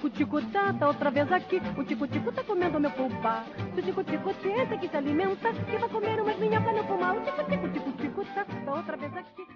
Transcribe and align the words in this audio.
tico-tico 0.00 0.40
tá, 0.50 0.72
tá 0.72 0.88
outra 0.88 1.10
vez 1.10 1.30
aqui. 1.30 1.60
O 1.76 1.84
tico-tico 1.84 2.32
tá 2.32 2.42
comendo 2.42 2.80
meu 2.80 2.90
fubá. 2.90 3.44
Se 3.74 3.80
o 3.80 3.84
tico-tico 3.84 4.30
esse 4.30 4.78
que 4.78 4.88
se 4.88 4.96
alimenta, 4.96 5.52
que 5.52 5.76
vai 5.76 5.88
comer 5.88 6.20
umas 6.20 6.38
minhocas 6.38 6.74
no 6.74 6.84
fumar. 6.84 7.18
O 7.18 7.20
tico-tico, 7.20 7.68
tico-tico 7.68 8.24
tá, 8.34 8.44
tá 8.44 8.74
outra 8.74 8.96
vez 8.96 9.14
aqui. 9.14 9.46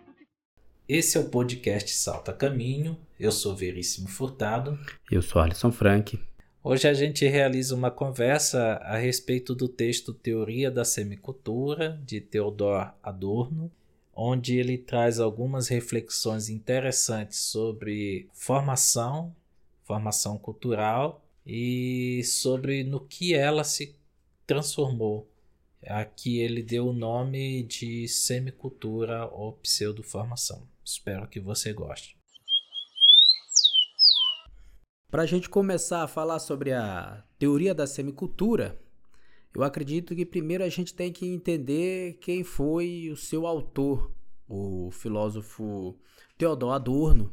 Esse 0.87 1.17
é 1.17 1.21
o 1.21 1.31
podcast 1.31 1.91
Salta 1.93 2.31
Caminho. 2.31 2.99
Eu 3.19 3.33
sou 3.33 3.57
Veríssimo 3.57 4.07
Furtado. 4.07 4.79
Eu 5.11 5.23
sou 5.23 5.41
Alisson 5.41 5.73
Frank. 5.73 6.21
Hoje 6.63 6.89
a 6.89 6.93
gente 6.93 7.27
realiza 7.27 7.75
uma 7.75 7.91
conversa 7.91 8.75
a 8.83 8.99
respeito 8.99 9.55
do 9.55 9.67
texto 9.67 10.13
Teoria 10.13 10.71
da 10.71 10.85
Semicultura, 10.85 11.99
de 12.05 12.21
Theodor 12.21 12.93
Adorno, 13.03 13.73
onde 14.15 14.59
ele 14.59 14.77
traz 14.77 15.19
algumas 15.19 15.69
reflexões 15.69 16.51
interessantes 16.51 17.39
sobre 17.39 18.29
formação, 18.33 19.35
formação 19.85 20.37
cultural 20.39 21.25
e 21.47 22.23
sobre 22.25 22.83
no 22.83 23.01
que 23.01 23.35
ela 23.35 23.65
se 23.65 23.97
transformou. 24.47 25.31
Aqui 25.87 26.39
ele 26.41 26.63
deu 26.63 26.89
o 26.89 26.93
nome 26.93 27.63
de 27.65 28.09
semicultura 28.09 29.27
ou 29.27 29.53
pseudoformação. 29.53 30.67
Espero 30.83 31.29
que 31.29 31.39
você 31.39 31.73
goste. 31.73 32.17
Para 35.11 35.23
a 35.23 35.27
gente 35.27 35.49
começar 35.49 36.03
a 36.03 36.09
falar 36.09 36.39
sobre 36.39 36.73
a 36.73 37.23
teoria 37.39 37.75
da 37.75 37.87
semicultura, 37.87 38.81
eu 39.55 39.63
acredito 39.63 40.17
que 40.17 40.27
primeiro 40.27 40.65
a 40.65 40.69
gente 40.69 40.93
tem 40.93 41.13
que 41.13 41.27
entender 41.27 42.15
quem 42.15 42.43
foi 42.43 43.11
o 43.13 43.17
seu 43.17 43.47
autor, 43.47 44.11
o 44.49 44.91
filósofo 44.91 45.97
Theodor 46.37 46.73
Adorno, 46.73 47.33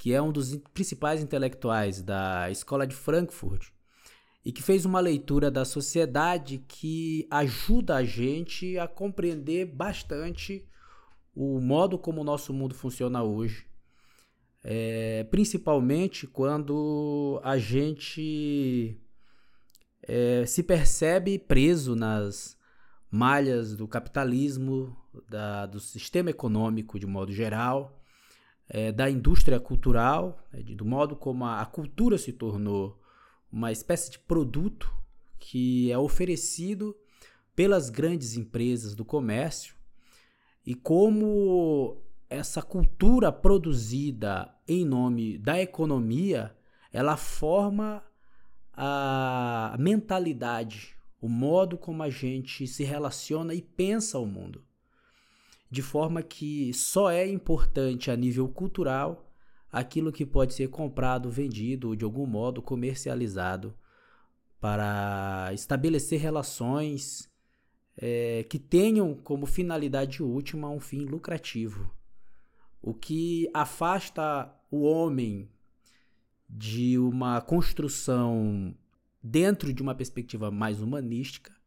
que 0.00 0.14
é 0.14 0.22
um 0.22 0.32
dos 0.32 0.56
principais 0.72 1.22
intelectuais 1.22 2.00
da 2.00 2.50
Escola 2.50 2.86
de 2.86 2.94
Frankfurt 2.94 3.68
e 4.42 4.50
que 4.50 4.62
fez 4.62 4.86
uma 4.86 4.98
leitura 4.98 5.50
da 5.50 5.62
sociedade 5.62 6.64
que 6.66 7.28
ajuda 7.30 7.96
a 7.96 8.02
gente 8.02 8.78
a 8.78 8.88
compreender 8.88 9.66
bastante 9.66 10.66
o 11.34 11.60
modo 11.60 11.98
como 11.98 12.22
o 12.22 12.24
nosso 12.24 12.50
mundo 12.50 12.74
funciona 12.74 13.22
hoje. 13.22 13.66
É, 14.64 15.24
principalmente 15.24 16.26
quando 16.26 17.38
a 17.44 17.58
gente 17.58 18.98
é, 20.02 20.46
se 20.46 20.62
percebe 20.62 21.38
preso 21.38 21.94
nas 21.94 22.56
malhas 23.10 23.76
do 23.76 23.86
capitalismo, 23.86 24.96
da, 25.28 25.66
do 25.66 25.78
sistema 25.78 26.30
econômico 26.30 26.98
de 26.98 27.06
modo 27.06 27.32
geral, 27.32 27.99
é, 28.70 28.92
da 28.92 29.10
indústria 29.10 29.58
cultural, 29.58 30.38
né, 30.52 30.62
do 30.62 30.84
modo 30.84 31.16
como 31.16 31.44
a, 31.44 31.60
a 31.60 31.66
cultura 31.66 32.16
se 32.16 32.32
tornou 32.32 32.98
uma 33.50 33.72
espécie 33.72 34.12
de 34.12 34.18
produto 34.20 34.88
que 35.38 35.90
é 35.90 35.98
oferecido 35.98 36.96
pelas 37.54 37.90
grandes 37.90 38.36
empresas 38.36 38.94
do 38.94 39.04
comércio 39.04 39.74
e 40.64 40.74
como 40.74 42.00
essa 42.28 42.62
cultura 42.62 43.32
produzida 43.32 44.54
em 44.68 44.84
nome 44.84 45.36
da 45.36 45.60
economia, 45.60 46.56
ela 46.92 47.16
forma 47.16 48.04
a 48.72 49.74
mentalidade, 49.80 50.94
o 51.20 51.28
modo 51.28 51.76
como 51.76 52.04
a 52.04 52.08
gente 52.08 52.68
se 52.68 52.84
relaciona 52.84 53.52
e 53.52 53.60
pensa 53.60 54.16
o 54.20 54.26
mundo. 54.26 54.64
De 55.70 55.82
forma 55.82 56.22
que 56.22 56.74
só 56.74 57.10
é 57.10 57.26
importante 57.26 58.10
a 58.10 58.16
nível 58.16 58.48
cultural 58.48 59.30
aquilo 59.70 60.10
que 60.10 60.26
pode 60.26 60.52
ser 60.52 60.68
comprado, 60.68 61.30
vendido 61.30 61.88
ou 61.88 61.96
de 61.96 62.04
algum 62.04 62.26
modo 62.26 62.60
comercializado 62.60 63.72
para 64.60 65.50
estabelecer 65.54 66.20
relações 66.20 67.30
é, 67.96 68.44
que 68.44 68.58
tenham 68.58 69.14
como 69.14 69.46
finalidade 69.46 70.22
última 70.22 70.68
um 70.68 70.80
fim 70.80 71.04
lucrativo. 71.04 71.88
O 72.82 72.92
que 72.92 73.48
afasta 73.54 74.52
o 74.70 74.82
homem 74.82 75.48
de 76.48 76.98
uma 76.98 77.40
construção 77.40 78.74
dentro 79.22 79.72
de 79.72 79.82
uma 79.82 79.94
perspectiva 79.94 80.50
mais 80.50 80.80
humanística 80.80 81.59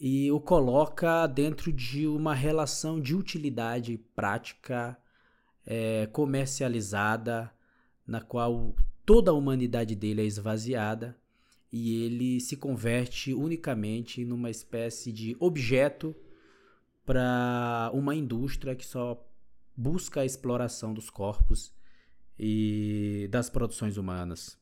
e 0.00 0.30
o 0.30 0.40
coloca 0.40 1.26
dentro 1.26 1.72
de 1.72 2.06
uma 2.06 2.34
relação 2.34 3.00
de 3.00 3.14
utilidade 3.14 3.98
prática 4.14 4.96
é, 5.66 6.06
comercializada, 6.06 7.52
na 8.06 8.20
qual 8.20 8.74
toda 9.04 9.30
a 9.30 9.34
humanidade 9.34 9.94
dele 9.94 10.22
é 10.22 10.24
esvaziada 10.24 11.18
e 11.72 12.02
ele 12.04 12.40
se 12.40 12.56
converte 12.56 13.34
unicamente 13.34 14.24
numa 14.24 14.50
espécie 14.50 15.12
de 15.12 15.36
objeto 15.38 16.14
para 17.04 17.90
uma 17.92 18.14
indústria 18.14 18.74
que 18.74 18.86
só 18.86 19.26
busca 19.76 20.20
a 20.20 20.26
exploração 20.26 20.94
dos 20.94 21.10
corpos 21.10 21.72
e 22.38 23.28
das 23.30 23.50
produções 23.50 23.96
humanas. 23.96 24.58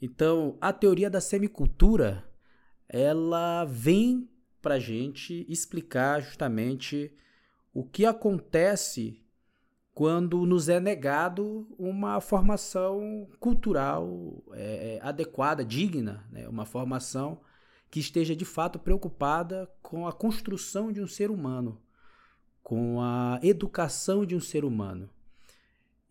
Então, 0.00 0.58
a 0.60 0.72
teoria 0.72 1.08
da 1.08 1.20
semicultura, 1.20 2.28
ela 2.88 3.64
vem 3.64 4.28
para 4.64 4.78
gente 4.78 5.44
explicar 5.46 6.22
justamente 6.22 7.12
o 7.74 7.84
que 7.84 8.06
acontece 8.06 9.22
quando 9.92 10.46
nos 10.46 10.70
é 10.70 10.80
negado 10.80 11.68
uma 11.78 12.18
formação 12.18 13.28
cultural 13.38 14.42
é, 14.52 14.96
é 14.96 15.06
adequada, 15.06 15.62
digna, 15.62 16.26
né? 16.32 16.48
uma 16.48 16.64
formação 16.64 17.42
que 17.90 18.00
esteja 18.00 18.34
de 18.34 18.46
fato 18.46 18.78
preocupada 18.78 19.70
com 19.82 20.08
a 20.08 20.12
construção 20.14 20.90
de 20.90 21.02
um 21.02 21.06
ser 21.06 21.30
humano, 21.30 21.78
com 22.62 23.02
a 23.02 23.38
educação 23.42 24.24
de 24.24 24.34
um 24.34 24.40
ser 24.40 24.64
humano. 24.64 25.10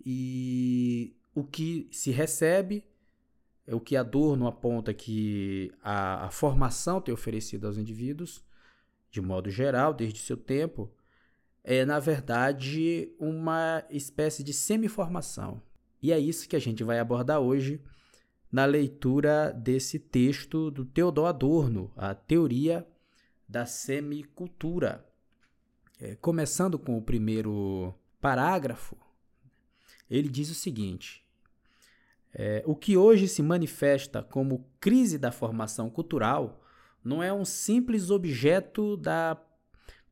E 0.05 1.15
o 1.33 1.43
que 1.43 1.89
se 1.91 2.11
recebe 2.11 2.85
o 3.67 3.79
que 3.79 3.95
Adorno 3.95 4.47
aponta 4.47 4.93
que 4.93 5.71
a, 5.81 6.25
a 6.25 6.29
formação 6.29 6.99
tem 6.99 7.13
oferecido 7.13 7.65
aos 7.65 7.77
indivíduos, 7.77 8.43
de 9.09 9.21
modo 9.21 9.49
geral, 9.49 9.93
desde 9.93 10.19
seu 10.19 10.35
tempo, 10.35 10.91
é, 11.63 11.85
na 11.85 11.99
verdade, 11.99 13.13
uma 13.17 13.83
espécie 13.89 14.43
de 14.43 14.53
semi-formação. 14.53 15.61
E 16.01 16.11
é 16.11 16.19
isso 16.19 16.49
que 16.49 16.55
a 16.55 16.59
gente 16.59 16.83
vai 16.83 16.99
abordar 16.99 17.39
hoje 17.39 17.81
na 18.51 18.65
leitura 18.65 19.51
desse 19.53 19.97
texto 19.97 20.69
do 20.69 20.83
Theodor 20.83 21.27
Adorno, 21.27 21.91
a 21.95 22.13
teoria 22.13 22.85
da 23.47 23.65
semicultura. 23.65 25.07
É, 25.99 26.15
começando 26.15 26.77
com 26.77 26.97
o 26.97 27.01
primeiro 27.01 27.93
parágrafo, 28.19 28.97
ele 30.09 30.27
diz 30.27 30.49
o 30.49 30.55
seguinte: 30.55 31.22
é, 32.33 32.63
o 32.65 32.75
que 32.75 32.97
hoje 32.97 33.27
se 33.27 33.43
manifesta 33.43 34.23
como 34.23 34.67
crise 34.79 35.17
da 35.17 35.31
formação 35.31 35.89
cultural 35.89 36.63
não 37.03 37.21
é 37.21 37.31
um 37.31 37.45
simples 37.45 38.09
objeto 38.09 38.97
da 38.97 39.39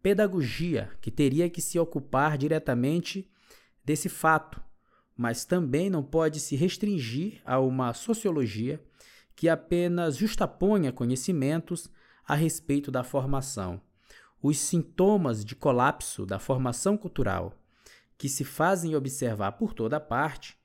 pedagogia 0.03 0.91
que 1.01 1.09
teria 1.09 1.49
que 1.49 1.61
se 1.61 1.79
ocupar 1.79 2.37
diretamente 2.37 3.29
desse 3.83 4.09
fato, 4.09 4.61
mas 5.15 5.45
também 5.45 5.89
não 5.89 6.03
pode 6.03 6.39
se 6.39 6.55
restringir 6.55 7.41
a 7.45 7.59
uma 7.59 7.93
sociologia 7.93 8.83
que 9.35 9.49
apenas 9.49 10.17
justaponha 10.17 10.91
conhecimentos 10.91 11.89
a 12.27 12.35
respeito 12.35 12.91
da 12.91 13.03
formação. 13.03 13.81
Os 14.41 14.59
sintomas 14.59 15.43
de 15.45 15.55
colapso 15.55 16.25
da 16.25 16.39
formação 16.39 16.97
cultural, 16.97 17.53
que 18.17 18.29
se 18.29 18.43
fazem 18.43 18.95
observar 18.95 19.53
por 19.53 19.73
toda 19.73 19.99
parte, 19.99 20.60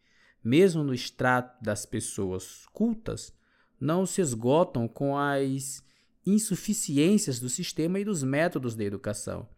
mesmo 0.47 0.85
no 0.85 0.95
extrato 0.95 1.61
das 1.61 1.85
pessoas 1.85 2.67
cultas, 2.73 3.35
não 3.81 4.07
se 4.07 4.21
esgotam 4.21 4.87
com 4.87 5.19
as 5.19 5.83
insuficiências 6.25 7.41
do 7.41 7.49
sistema 7.49 7.99
e 7.99 8.05
dos 8.05 8.23
métodos 8.23 8.77
da 8.77 8.85
educação, 8.85 9.49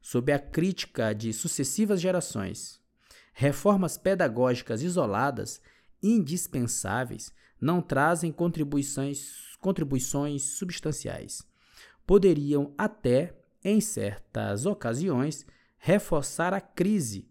sob 0.00 0.32
a 0.32 0.38
crítica 0.38 1.12
de 1.14 1.34
sucessivas 1.34 2.00
gerações. 2.00 2.80
Reformas 3.34 3.98
pedagógicas 3.98 4.80
isoladas, 4.80 5.60
indispensáveis, 6.02 7.30
não 7.60 7.82
trazem 7.82 8.32
contribuições, 8.32 9.54
contribuições 9.60 10.44
substanciais. 10.44 11.42
Poderiam 12.06 12.72
até 12.78 13.36
em 13.62 13.82
certas 13.82 14.64
ocasiões, 14.64 15.44
reforçar 15.76 16.54
a 16.54 16.60
crise, 16.60 17.28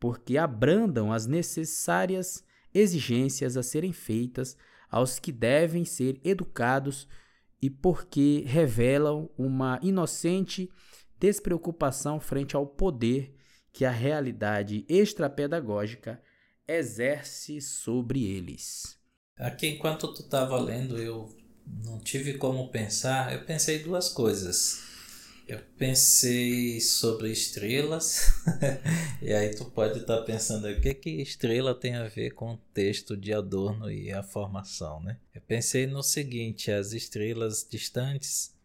porque 0.00 0.36
abrandam 0.36 1.12
as 1.12 1.26
necessárias 1.26 2.44
exigências 2.76 3.56
a 3.56 3.62
serem 3.62 3.92
feitas 3.92 4.56
aos 4.90 5.18
que 5.18 5.32
devem 5.32 5.84
ser 5.84 6.20
educados 6.22 7.08
e 7.60 7.70
porque 7.70 8.44
revelam 8.46 9.30
uma 9.36 9.80
inocente 9.82 10.70
despreocupação 11.18 12.20
frente 12.20 12.54
ao 12.54 12.66
poder 12.66 13.34
que 13.72 13.84
a 13.84 13.90
realidade 13.90 14.84
extrapedagógica 14.88 16.22
exerce 16.68 17.60
sobre 17.60 18.24
eles. 18.24 18.98
Aqui, 19.38 19.68
enquanto 19.68 20.12
tu 20.12 20.22
estava 20.22 20.58
lendo, 20.58 20.98
eu 20.98 21.34
não 21.84 21.98
tive 21.98 22.34
como 22.34 22.70
pensar. 22.70 23.32
Eu 23.32 23.44
pensei 23.44 23.80
duas 23.80 24.08
coisas. 24.08 24.85
Eu 25.46 25.60
pensei 25.78 26.80
sobre 26.80 27.30
estrelas, 27.30 28.42
e 29.22 29.32
aí 29.32 29.54
tu 29.54 29.64
pode 29.66 30.00
estar 30.00 30.16
tá 30.16 30.22
pensando 30.24 30.68
o 30.68 30.80
que 30.80 30.92
que 30.92 31.22
estrela 31.22 31.72
tem 31.72 31.94
a 31.94 32.08
ver 32.08 32.32
com 32.32 32.54
o 32.54 32.60
texto 32.74 33.16
de 33.16 33.32
Adorno 33.32 33.88
e 33.88 34.12
a 34.12 34.24
formação, 34.24 35.00
né? 35.00 35.20
Eu 35.32 35.40
pensei 35.40 35.86
no 35.86 36.02
seguinte, 36.02 36.72
as 36.72 36.92
estrelas 36.92 37.64
distantes, 37.70 38.56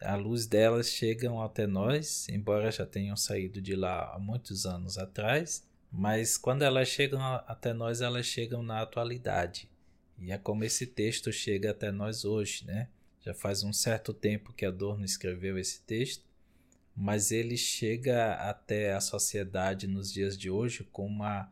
a 0.00 0.16
luz 0.16 0.48
delas 0.48 0.88
chegam 0.88 1.40
até 1.40 1.64
nós, 1.64 2.28
embora 2.28 2.72
já 2.72 2.84
tenham 2.84 3.16
saído 3.16 3.62
de 3.62 3.76
lá 3.76 4.12
há 4.12 4.18
muitos 4.18 4.66
anos 4.66 4.98
atrás, 4.98 5.64
mas 5.92 6.36
quando 6.36 6.62
elas 6.62 6.88
chegam 6.88 7.22
até 7.22 7.72
nós, 7.72 8.00
elas 8.00 8.26
chegam 8.26 8.64
na 8.64 8.82
atualidade. 8.82 9.70
E 10.18 10.32
é 10.32 10.38
como 10.38 10.64
esse 10.64 10.88
texto 10.88 11.32
chega 11.32 11.70
até 11.70 11.92
nós 11.92 12.24
hoje, 12.24 12.64
né? 12.66 12.88
Já 13.26 13.34
faz 13.34 13.64
um 13.64 13.72
certo 13.72 14.14
tempo 14.14 14.52
que 14.52 14.64
Adorno 14.64 15.04
escreveu 15.04 15.58
esse 15.58 15.80
texto, 15.80 16.24
mas 16.94 17.32
ele 17.32 17.56
chega 17.56 18.34
até 18.34 18.92
a 18.92 19.00
sociedade 19.00 19.88
nos 19.88 20.12
dias 20.12 20.38
de 20.38 20.48
hoje 20.48 20.84
com 20.92 21.04
uma 21.04 21.50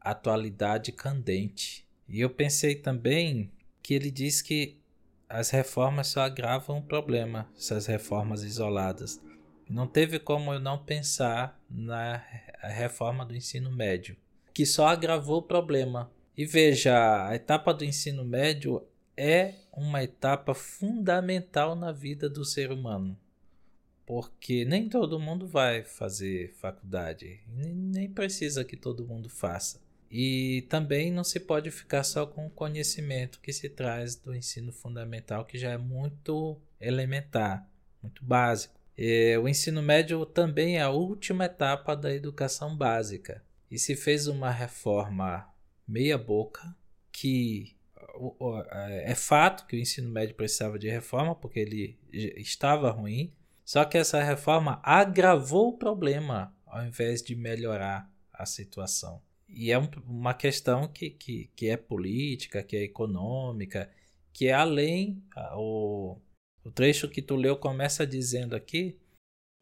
atualidade 0.00 0.90
candente. 0.90 1.86
E 2.08 2.20
eu 2.20 2.28
pensei 2.28 2.74
também 2.74 3.52
que 3.80 3.94
ele 3.94 4.10
diz 4.10 4.42
que 4.42 4.80
as 5.28 5.50
reformas 5.50 6.08
só 6.08 6.22
agravam 6.22 6.78
o 6.78 6.82
problema, 6.82 7.48
essas 7.56 7.86
reformas 7.86 8.42
isoladas. 8.42 9.22
Não 9.70 9.86
teve 9.86 10.18
como 10.18 10.52
eu 10.52 10.58
não 10.58 10.84
pensar 10.84 11.56
na 11.70 12.16
reforma 12.62 13.24
do 13.24 13.36
ensino 13.36 13.70
médio, 13.70 14.16
que 14.52 14.66
só 14.66 14.88
agravou 14.88 15.38
o 15.38 15.42
problema. 15.42 16.10
E 16.36 16.44
veja, 16.44 17.28
a 17.28 17.36
etapa 17.36 17.72
do 17.72 17.84
ensino 17.84 18.24
médio 18.24 18.84
é 19.16 19.54
uma 19.72 20.02
etapa 20.02 20.54
fundamental 20.54 21.74
na 21.74 21.92
vida 21.92 22.28
do 22.28 22.44
ser 22.44 22.70
humano. 22.70 23.18
Porque 24.04 24.64
nem 24.64 24.88
todo 24.88 25.20
mundo 25.20 25.46
vai 25.46 25.84
fazer 25.84 26.52
faculdade, 26.54 27.40
nem 27.46 28.10
precisa 28.10 28.64
que 28.64 28.76
todo 28.76 29.06
mundo 29.06 29.28
faça. 29.28 29.80
E 30.10 30.66
também 30.68 31.10
não 31.10 31.24
se 31.24 31.40
pode 31.40 31.70
ficar 31.70 32.04
só 32.04 32.26
com 32.26 32.46
o 32.46 32.50
conhecimento 32.50 33.40
que 33.40 33.52
se 33.52 33.70
traz 33.70 34.14
do 34.14 34.34
ensino 34.34 34.70
fundamental, 34.70 35.46
que 35.46 35.56
já 35.56 35.70
é 35.70 35.78
muito 35.78 36.60
elementar, 36.78 37.66
muito 38.02 38.22
básico. 38.22 38.78
E 38.98 39.34
o 39.38 39.48
ensino 39.48 39.80
médio 39.80 40.26
também 40.26 40.76
é 40.76 40.82
a 40.82 40.90
última 40.90 41.46
etapa 41.46 41.96
da 41.96 42.12
educação 42.12 42.76
básica. 42.76 43.42
E 43.70 43.78
se 43.78 43.96
fez 43.96 44.26
uma 44.26 44.50
reforma 44.50 45.48
meia 45.88 46.18
boca 46.18 46.76
que 47.10 47.74
é 49.02 49.14
fato 49.14 49.66
que 49.66 49.76
o 49.76 49.78
ensino 49.78 50.10
médio 50.10 50.34
precisava 50.34 50.78
de 50.78 50.88
reforma, 50.88 51.34
porque 51.34 51.60
ele 51.60 51.98
estava 52.12 52.90
ruim. 52.90 53.32
Só 53.64 53.84
que 53.84 53.96
essa 53.96 54.22
reforma 54.22 54.80
agravou 54.82 55.68
o 55.68 55.78
problema 55.78 56.54
ao 56.66 56.84
invés 56.84 57.22
de 57.22 57.34
melhorar 57.34 58.10
a 58.32 58.46
situação. 58.46 59.22
E 59.48 59.70
é 59.70 59.78
um, 59.78 59.88
uma 60.06 60.34
questão 60.34 60.88
que, 60.88 61.10
que, 61.10 61.50
que 61.54 61.68
é 61.68 61.76
política, 61.76 62.62
que 62.62 62.76
é 62.76 62.82
econômica, 62.82 63.90
que 64.32 64.48
é 64.48 64.52
além. 64.52 65.22
O, 65.54 66.18
o 66.64 66.70
trecho 66.70 67.08
que 67.08 67.20
tu 67.20 67.36
leu 67.36 67.56
começa 67.56 68.06
dizendo 68.06 68.56
aqui 68.56 68.98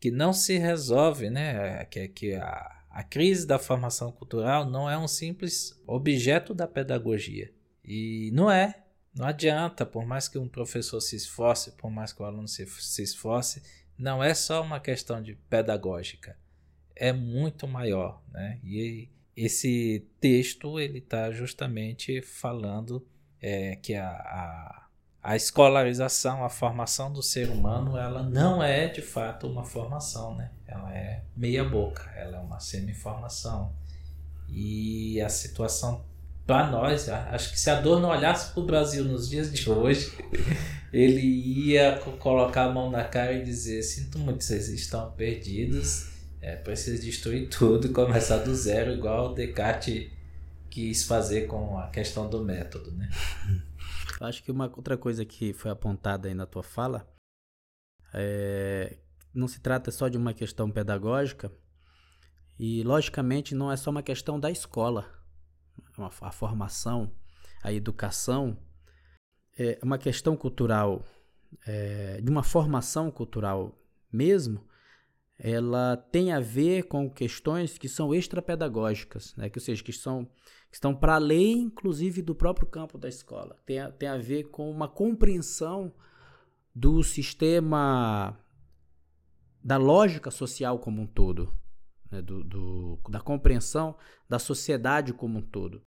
que 0.00 0.10
não 0.10 0.32
se 0.32 0.56
resolve, 0.56 1.28
né? 1.28 1.84
Que, 1.86 2.08
que 2.08 2.34
a, 2.34 2.84
a 2.90 3.02
crise 3.02 3.46
da 3.46 3.58
formação 3.58 4.10
cultural 4.10 4.64
não 4.64 4.88
é 4.88 4.96
um 4.96 5.08
simples 5.08 5.80
objeto 5.86 6.54
da 6.54 6.66
pedagogia. 6.66 7.52
E 7.84 8.30
não 8.32 8.50
é. 8.50 8.82
Não 9.14 9.26
adianta, 9.26 9.84
por 9.84 10.06
mais 10.06 10.28
que 10.28 10.38
um 10.38 10.48
professor 10.48 11.00
se 11.00 11.16
esforce, 11.16 11.72
por 11.72 11.90
mais 11.90 12.12
que 12.12 12.22
o 12.22 12.24
aluno 12.24 12.46
se, 12.46 12.64
se 12.66 13.02
esforce, 13.02 13.62
não 13.98 14.22
é 14.22 14.32
só 14.34 14.62
uma 14.62 14.78
questão 14.80 15.20
de 15.20 15.34
pedagógica. 15.48 16.36
É 16.94 17.12
muito 17.12 17.66
maior. 17.66 18.22
Né? 18.30 18.60
E 18.62 19.08
esse 19.36 20.06
texto 20.20 20.78
ele 20.78 20.98
está 20.98 21.30
justamente 21.32 22.22
falando 22.22 23.06
é, 23.40 23.76
que 23.76 23.94
a, 23.94 24.08
a, 24.08 24.86
a 25.22 25.36
escolarização, 25.36 26.44
a 26.44 26.48
formação 26.48 27.12
do 27.12 27.22
ser 27.22 27.48
humano, 27.48 27.96
ela 27.96 28.22
não 28.22 28.62
é 28.62 28.86
de 28.88 29.02
fato 29.02 29.46
uma 29.46 29.64
formação, 29.64 30.34
né? 30.36 30.50
Ela 30.66 30.94
é 30.94 31.24
meia 31.36 31.64
boca, 31.64 32.10
ela 32.14 32.36
é 32.36 32.40
uma 32.40 32.60
semi-formação. 32.60 33.74
E 34.48 35.20
a 35.20 35.28
situação 35.28 36.04
para 36.50 36.68
nós, 36.68 37.08
acho 37.08 37.52
que 37.52 37.60
se 37.60 37.70
a 37.70 37.80
dor 37.80 38.00
não 38.00 38.08
olhasse 38.08 38.52
para 38.52 38.60
o 38.60 38.66
Brasil 38.66 39.04
nos 39.04 39.28
dias 39.28 39.52
de 39.52 39.70
hoje, 39.70 40.12
ele 40.92 41.20
ia 41.20 42.00
colocar 42.18 42.64
a 42.64 42.72
mão 42.72 42.90
na 42.90 43.04
cara 43.04 43.34
e 43.34 43.44
dizer: 43.44 43.80
Sinto 43.84 44.18
muito, 44.18 44.42
vocês 44.42 44.68
estão 44.68 45.12
perdidos, 45.12 46.10
é, 46.40 46.56
precisa 46.56 47.00
destruir 47.00 47.48
tudo 47.48 47.86
e 47.86 47.92
começar 47.92 48.38
do 48.38 48.52
zero, 48.52 48.90
igual 48.90 49.30
o 49.30 49.34
Descartes 49.34 50.10
quis 50.68 51.04
fazer 51.04 51.46
com 51.46 51.78
a 51.78 51.86
questão 51.86 52.28
do 52.28 52.44
método. 52.44 52.90
Né? 52.90 53.08
Acho 54.20 54.42
que 54.42 54.50
uma 54.50 54.64
outra 54.74 54.98
coisa 54.98 55.24
que 55.24 55.52
foi 55.52 55.70
apontada 55.70 56.26
aí 56.26 56.34
na 56.34 56.46
tua 56.46 56.64
fala 56.64 57.08
é, 58.12 58.96
não 59.32 59.46
se 59.46 59.60
trata 59.60 59.92
só 59.92 60.08
de 60.08 60.18
uma 60.18 60.34
questão 60.34 60.68
pedagógica 60.68 61.52
e, 62.58 62.82
logicamente, 62.82 63.54
não 63.54 63.70
é 63.70 63.76
só 63.76 63.88
uma 63.88 64.02
questão 64.02 64.40
da 64.40 64.50
escola 64.50 65.19
a 66.20 66.32
formação, 66.32 67.12
a 67.62 67.72
educação, 67.72 68.58
é 69.58 69.78
uma 69.82 69.98
questão 69.98 70.36
cultural, 70.36 71.04
é, 71.66 72.20
de 72.20 72.30
uma 72.30 72.42
formação 72.42 73.10
cultural 73.10 73.78
mesmo, 74.12 74.64
ela 75.42 75.96
tem 75.96 76.32
a 76.32 76.40
ver 76.40 76.84
com 76.84 77.10
questões 77.10 77.78
que 77.78 77.88
são 77.88 78.14
extrapedagógicas, 78.14 79.34
né? 79.36 79.48
que, 79.48 79.58
ou 79.58 79.62
seja, 79.62 79.82
que, 79.82 79.92
são, 79.92 80.26
que 80.70 80.74
estão 80.74 80.94
para 80.94 81.14
além, 81.14 81.62
inclusive, 81.62 82.20
do 82.20 82.34
próprio 82.34 82.66
campo 82.66 82.98
da 82.98 83.08
escola. 83.08 83.56
Tem 83.64 83.78
a, 83.78 83.90
tem 83.90 84.08
a 84.08 84.18
ver 84.18 84.44
com 84.50 84.70
uma 84.70 84.86
compreensão 84.86 85.92
do 86.74 87.02
sistema, 87.02 88.38
da 89.64 89.78
lógica 89.78 90.30
social 90.30 90.78
como 90.78 91.02
um 91.02 91.06
todo, 91.06 91.52
né? 92.10 92.20
do, 92.22 92.42
do, 92.44 93.00
da 93.08 93.20
compreensão 93.20 93.96
da 94.28 94.38
sociedade 94.38 95.12
como 95.12 95.38
um 95.38 95.42
todo. 95.42 95.82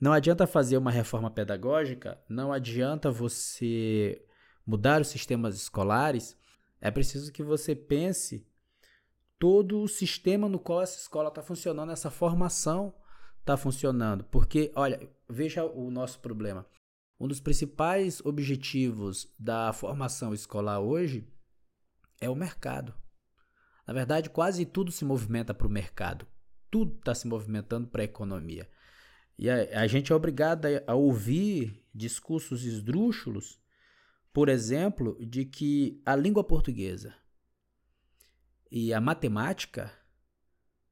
Não 0.00 0.12
adianta 0.12 0.46
fazer 0.46 0.76
uma 0.76 0.90
reforma 0.90 1.30
pedagógica, 1.30 2.22
não 2.28 2.52
adianta 2.52 3.10
você 3.10 4.24
mudar 4.66 5.00
os 5.00 5.08
sistemas 5.08 5.54
escolares, 5.56 6.36
é 6.80 6.90
preciso 6.90 7.32
que 7.32 7.42
você 7.42 7.74
pense 7.74 8.46
todo 9.38 9.80
o 9.80 9.88
sistema 9.88 10.48
no 10.48 10.58
qual 10.58 10.82
essa 10.82 10.98
escola 10.98 11.28
está 11.28 11.42
funcionando, 11.42 11.92
essa 11.92 12.10
formação 12.10 12.94
está 13.40 13.56
funcionando. 13.56 14.24
Porque, 14.24 14.72
olha, 14.74 15.00
veja 15.28 15.64
o 15.64 15.90
nosso 15.90 16.20
problema. 16.20 16.66
Um 17.18 17.28
dos 17.28 17.40
principais 17.40 18.20
objetivos 18.24 19.32
da 19.38 19.72
formação 19.72 20.34
escolar 20.34 20.80
hoje 20.80 21.26
é 22.20 22.28
o 22.28 22.34
mercado. 22.34 22.94
Na 23.86 23.92
verdade, 23.92 24.30
quase 24.30 24.64
tudo 24.64 24.90
se 24.90 25.04
movimenta 25.04 25.52
para 25.52 25.66
o 25.66 25.70
mercado. 25.70 26.26
Tudo 26.70 26.96
está 26.98 27.14
se 27.14 27.26
movimentando 27.26 27.88
para 27.88 28.02
a 28.02 28.04
economia. 28.04 28.68
E 29.38 29.50
a, 29.50 29.82
a 29.82 29.86
gente 29.86 30.12
é 30.12 30.14
obrigado 30.14 30.66
a, 30.66 30.92
a 30.92 30.94
ouvir 30.94 31.84
discursos 31.94 32.64
esdrúxulos, 32.64 33.60
por 34.32 34.48
exemplo, 34.48 35.16
de 35.24 35.44
que 35.44 36.00
a 36.04 36.16
língua 36.16 36.42
portuguesa 36.42 37.14
e 38.70 38.92
a 38.92 39.00
matemática 39.00 39.92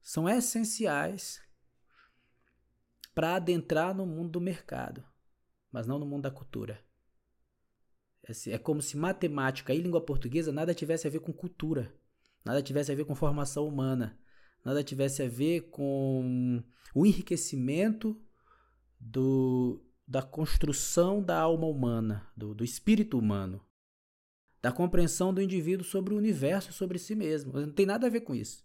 são 0.01 0.29
essenciais 0.29 1.43
para 3.15 3.37
adentrar 3.37 3.95
no 3.95 4.07
mundo 4.07 4.31
do 4.31 4.41
mercado, 4.41 5.05
mas 5.71 5.87
não 5.87 5.99
no 5.99 6.07
mundo 6.07 6.23
da 6.23 6.31
cultura. 6.31 6.81
É 8.47 8.59
como 8.59 8.81
se 8.81 8.97
matemática 8.97 9.75
e 9.75 9.81
língua 9.81 10.01
portuguesa 10.01 10.53
nada 10.53 10.75
tivesse 10.75 11.09
a 11.09 11.11
ver 11.11 11.21
com 11.21 11.33
cultura, 11.33 11.93
nada 12.45 12.63
tivesse 12.63 12.93
a 12.93 12.95
ver 12.95 13.05
com 13.05 13.15
formação 13.15 13.67
humana, 13.67 14.19
nada 14.65 14.83
tivesse 14.83 15.23
a 15.23 15.29
ver 15.29 15.71
com 15.71 16.63
o 16.95 17.07
enriquecimento 17.07 18.21
do, 18.99 19.85
da 20.07 20.23
construção 20.23 21.23
da 21.23 21.39
alma 21.39 21.67
humana, 21.67 22.31
do, 22.37 22.55
do 22.55 22.65
espírito 22.65 23.19
humano, 23.19 23.65
da 24.61 24.71
compreensão 24.71 25.35
do 25.35 25.43
indivíduo 25.43 25.85
sobre 25.85 26.15
o 26.15 26.17
universo 26.17 26.73
sobre 26.73 26.99
si 26.99 27.15
mesmo. 27.15 27.53
Não 27.53 27.73
tem 27.73 27.87
nada 27.87 28.07
a 28.07 28.11
ver 28.11 28.21
com 28.21 28.35
isso. 28.35 28.65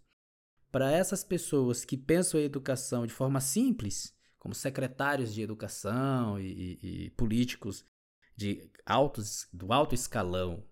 Para 0.70 0.92
essas 0.92 1.24
pessoas 1.24 1.84
que 1.84 1.96
pensam 1.96 2.38
a 2.38 2.42
educação 2.42 3.06
de 3.06 3.12
forma 3.12 3.40
simples, 3.40 4.14
como 4.38 4.54
secretários 4.54 5.34
de 5.34 5.42
educação 5.42 6.38
e, 6.38 6.78
e, 6.82 7.06
e 7.06 7.10
políticos 7.10 7.84
de 8.36 8.70
altos, 8.86 9.48
do 9.52 9.72
alto 9.72 9.94
escalão 9.94 10.64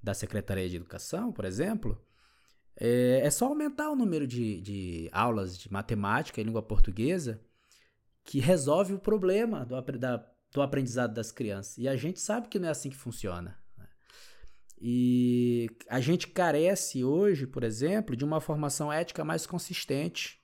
da 0.00 0.14
Secretaria 0.14 0.68
de 0.68 0.76
Educação, 0.76 1.32
por 1.32 1.44
exemplo, 1.44 2.00
é, 2.76 3.20
é 3.24 3.30
só 3.30 3.46
aumentar 3.46 3.90
o 3.90 3.96
número 3.96 4.26
de, 4.26 4.60
de 4.60 5.10
aulas 5.12 5.58
de 5.58 5.72
matemática 5.72 6.40
e 6.40 6.44
língua 6.44 6.62
portuguesa 6.62 7.40
que 8.24 8.38
resolve 8.38 8.94
o 8.94 8.98
problema 8.98 9.64
do, 9.64 9.80
da 9.98 10.32
do 10.52 10.60
aprendizado 10.60 11.14
das 11.14 11.32
crianças. 11.32 11.78
E 11.78 11.88
a 11.88 11.96
gente 11.96 12.20
sabe 12.20 12.48
que 12.48 12.58
não 12.58 12.68
é 12.68 12.70
assim 12.70 12.90
que 12.90 12.96
funciona. 12.96 13.58
Né? 13.76 13.88
E 14.80 15.70
a 15.88 16.00
gente 16.00 16.28
carece 16.28 17.02
hoje, 17.02 17.46
por 17.46 17.64
exemplo, 17.64 18.14
de 18.14 18.24
uma 18.24 18.40
formação 18.40 18.92
ética 18.92 19.24
mais 19.24 19.46
consistente, 19.46 20.40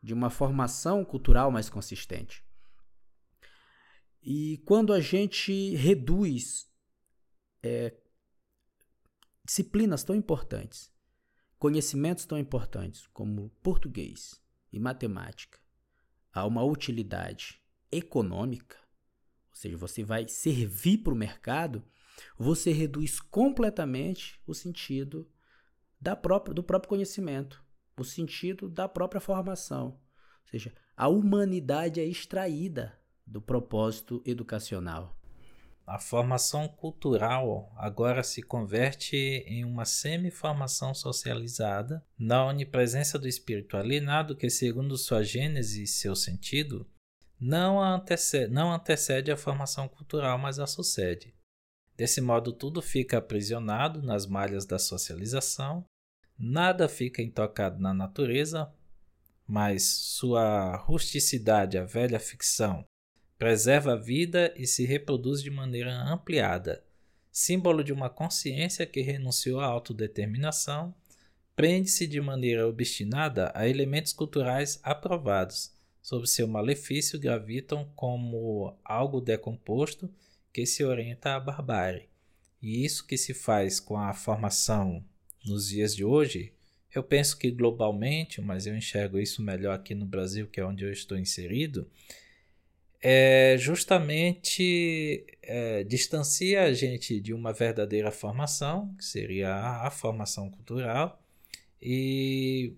de 0.00 0.14
uma 0.14 0.30
formação 0.30 1.04
cultural 1.04 1.50
mais 1.50 1.68
consistente. 1.68 2.44
E 4.22 4.58
quando 4.64 4.92
a 4.92 5.00
gente 5.00 5.74
reduz 5.74 6.68
é, 7.62 7.94
disciplinas 9.44 10.04
tão 10.04 10.14
importantes, 10.14 10.92
conhecimentos 11.58 12.24
tão 12.24 12.38
importantes 12.38 13.06
como 13.08 13.50
português 13.62 14.40
e 14.72 14.78
matemática, 14.78 15.58
a 16.32 16.44
uma 16.44 16.62
utilidade 16.62 17.60
econômica, 17.90 18.76
ou 19.50 19.56
seja, 19.56 19.76
você 19.76 20.04
vai 20.04 20.28
servir 20.28 20.98
para 20.98 21.12
o 21.12 21.16
mercado, 21.16 21.82
você 22.38 22.72
reduz 22.72 23.20
completamente 23.20 24.40
o 24.46 24.54
sentido 24.54 25.28
da 26.00 26.14
própria, 26.14 26.54
do 26.54 26.62
próprio 26.62 26.90
conhecimento, 26.90 27.64
o 27.96 28.04
sentido 28.04 28.68
da 28.68 28.88
própria 28.88 29.20
formação. 29.20 29.98
Ou 30.42 30.50
seja, 30.50 30.74
a 30.96 31.08
humanidade 31.08 32.00
é 32.00 32.04
extraída 32.04 32.98
do 33.26 33.40
propósito 33.40 34.22
educacional. 34.24 35.18
A 35.86 36.00
formação 36.00 36.66
cultural 36.66 37.72
agora 37.76 38.24
se 38.24 38.42
converte 38.42 39.16
em 39.46 39.64
uma 39.64 39.84
semi-formação 39.84 40.92
socializada 40.92 42.04
na 42.18 42.44
onipresença 42.44 43.16
do 43.16 43.28
espírito 43.28 43.76
alienado 43.76 44.34
que, 44.34 44.50
segundo 44.50 44.98
sua 44.98 45.22
gênese 45.22 45.84
e 45.84 45.86
seu 45.86 46.16
sentido, 46.16 46.90
não 47.38 47.80
antecede, 47.80 48.52
não 48.52 48.72
antecede 48.72 49.30
a 49.30 49.36
formação 49.36 49.86
cultural, 49.86 50.36
mas 50.36 50.58
a 50.58 50.66
sucede. 50.66 51.32
Desse 51.96 52.20
modo, 52.20 52.52
tudo 52.52 52.82
fica 52.82 53.18
aprisionado 53.18 54.02
nas 54.02 54.26
malhas 54.26 54.66
da 54.66 54.80
socialização, 54.80 55.84
nada 56.36 56.88
fica 56.88 57.22
intocado 57.22 57.80
na 57.80 57.94
natureza, 57.94 58.74
mas 59.46 59.84
sua 59.84 60.76
rusticidade, 60.76 61.78
a 61.78 61.84
velha 61.84 62.18
ficção, 62.18 62.84
preserva 63.38 63.92
a 63.92 63.96
vida 63.96 64.52
e 64.56 64.66
se 64.66 64.84
reproduz 64.84 65.42
de 65.42 65.50
maneira 65.50 65.94
ampliada, 65.94 66.82
símbolo 67.30 67.84
de 67.84 67.92
uma 67.92 68.08
consciência 68.08 68.86
que 68.86 69.00
renunciou 69.00 69.60
à 69.60 69.66
autodeterminação, 69.66 70.94
prende-se 71.54 72.06
de 72.06 72.20
maneira 72.20 72.66
obstinada 72.66 73.50
a 73.54 73.68
elementos 73.68 74.12
culturais 74.12 74.80
aprovados 74.82 75.74
sob 76.06 76.24
seu 76.28 76.46
malefício 76.46 77.18
gravitam 77.18 77.90
como 77.96 78.78
algo 78.84 79.20
decomposto 79.20 80.08
que 80.52 80.64
se 80.64 80.84
orienta 80.84 81.34
à 81.34 81.40
barbárie. 81.40 82.08
E 82.62 82.84
isso 82.84 83.04
que 83.04 83.18
se 83.18 83.34
faz 83.34 83.80
com 83.80 83.98
a 83.98 84.14
formação 84.14 85.04
nos 85.44 85.68
dias 85.68 85.96
de 85.96 86.04
hoje, 86.04 86.52
eu 86.94 87.02
penso 87.02 87.36
que 87.36 87.50
globalmente, 87.50 88.40
mas 88.40 88.66
eu 88.66 88.76
enxergo 88.76 89.18
isso 89.18 89.42
melhor 89.42 89.74
aqui 89.74 89.94
no 89.94 90.06
Brasil, 90.06 90.46
que 90.46 90.60
é 90.60 90.64
onde 90.64 90.84
eu 90.84 90.92
estou 90.92 91.18
inserido, 91.18 91.90
é 93.08 93.56
justamente 93.56 95.24
é, 95.40 95.84
distancia 95.84 96.64
a 96.64 96.72
gente 96.72 97.20
de 97.20 97.32
uma 97.32 97.52
verdadeira 97.52 98.10
formação, 98.10 98.92
que 98.98 99.04
seria 99.04 99.54
a, 99.54 99.86
a 99.86 99.90
formação 99.92 100.50
cultural, 100.50 101.22
e 101.80 102.74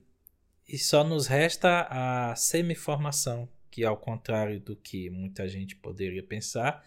e 0.69 0.77
só 0.77 1.03
nos 1.03 1.27
resta 1.27 1.87
a 1.89 2.37
semiformação, 2.37 3.49
que 3.71 3.85
ao 3.85 3.97
contrário 3.97 4.61
do 4.61 4.77
que 4.77 5.09
muita 5.09 5.49
gente 5.49 5.75
poderia 5.75 6.23
pensar, 6.23 6.85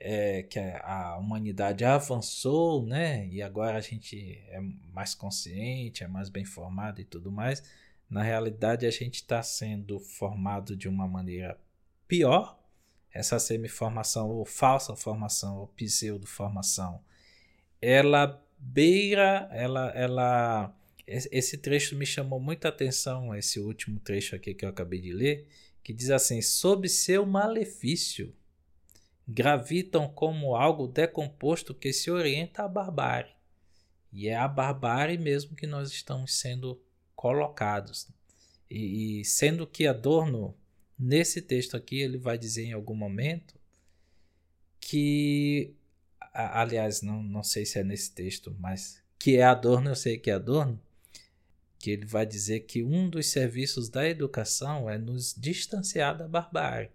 é 0.00 0.44
que 0.44 0.58
a 0.58 1.18
humanidade 1.18 1.84
avançou, 1.84 2.86
né? 2.86 3.28
E 3.28 3.42
agora 3.42 3.76
a 3.76 3.80
gente 3.82 4.42
é 4.48 4.60
mais 4.94 5.14
consciente, 5.14 6.04
é 6.04 6.08
mais 6.08 6.30
bem 6.30 6.44
formado 6.44 7.00
e 7.02 7.04
tudo 7.04 7.30
mais. 7.30 7.62
Na 8.08 8.22
realidade, 8.22 8.86
a 8.86 8.90
gente 8.90 9.16
está 9.16 9.42
sendo 9.42 10.00
formado 10.00 10.74
de 10.74 10.88
uma 10.88 11.06
maneira 11.06 11.58
pior. 12.06 12.57
Essa 13.12 13.38
semiformação, 13.38 14.30
ou 14.30 14.44
falsa 14.44 14.94
formação, 14.94 15.58
ou 15.58 15.66
pseudo-formação, 15.68 17.00
ela 17.80 18.42
beira, 18.58 19.48
ela, 19.52 19.90
ela 19.90 20.74
esse 21.06 21.56
trecho 21.56 21.96
me 21.96 22.04
chamou 22.04 22.38
muita 22.38 22.68
atenção, 22.68 23.34
esse 23.34 23.58
último 23.58 23.98
trecho 23.98 24.36
aqui 24.36 24.52
que 24.52 24.64
eu 24.64 24.68
acabei 24.68 25.00
de 25.00 25.12
ler, 25.12 25.48
que 25.82 25.92
diz 25.92 26.10
assim: 26.10 26.42
sob 26.42 26.86
seu 26.88 27.24
malefício, 27.24 28.34
gravitam 29.26 30.08
como 30.08 30.54
algo 30.54 30.86
decomposto 30.86 31.74
que 31.74 31.92
se 31.92 32.10
orienta 32.10 32.64
à 32.64 32.68
barbárie. 32.68 33.32
E 34.12 34.28
é 34.28 34.36
a 34.36 34.48
barbárie 34.48 35.18
mesmo 35.18 35.56
que 35.56 35.66
nós 35.66 35.90
estamos 35.90 36.34
sendo 36.34 36.80
colocados. 37.14 38.08
E, 38.70 39.20
e 39.20 39.24
sendo 39.24 39.66
que 39.66 39.86
Adorno, 39.86 40.54
nesse 40.98 41.40
texto 41.40 41.76
aqui, 41.76 42.00
ele 42.00 42.18
vai 42.18 42.36
dizer 42.36 42.64
em 42.64 42.72
algum 42.72 42.94
momento 42.94 43.54
que, 44.80 45.74
aliás, 46.32 47.02
não, 47.02 47.22
não 47.22 47.42
sei 47.42 47.64
se 47.64 47.78
é 47.78 47.84
nesse 47.84 48.10
texto, 48.12 48.56
mas 48.58 49.02
que 49.18 49.36
é 49.36 49.42
Adorno, 49.42 49.90
eu 49.90 49.96
sei 49.96 50.18
que 50.18 50.30
é 50.30 50.34
Adorno, 50.34 50.80
que 51.78 51.90
ele 51.90 52.06
vai 52.06 52.26
dizer 52.26 52.60
que 52.60 52.82
um 52.82 53.08
dos 53.08 53.26
serviços 53.26 53.88
da 53.88 54.08
educação 54.08 54.88
é 54.88 54.98
nos 54.98 55.34
distanciar 55.36 56.16
da 56.16 56.26
barbárie, 56.26 56.90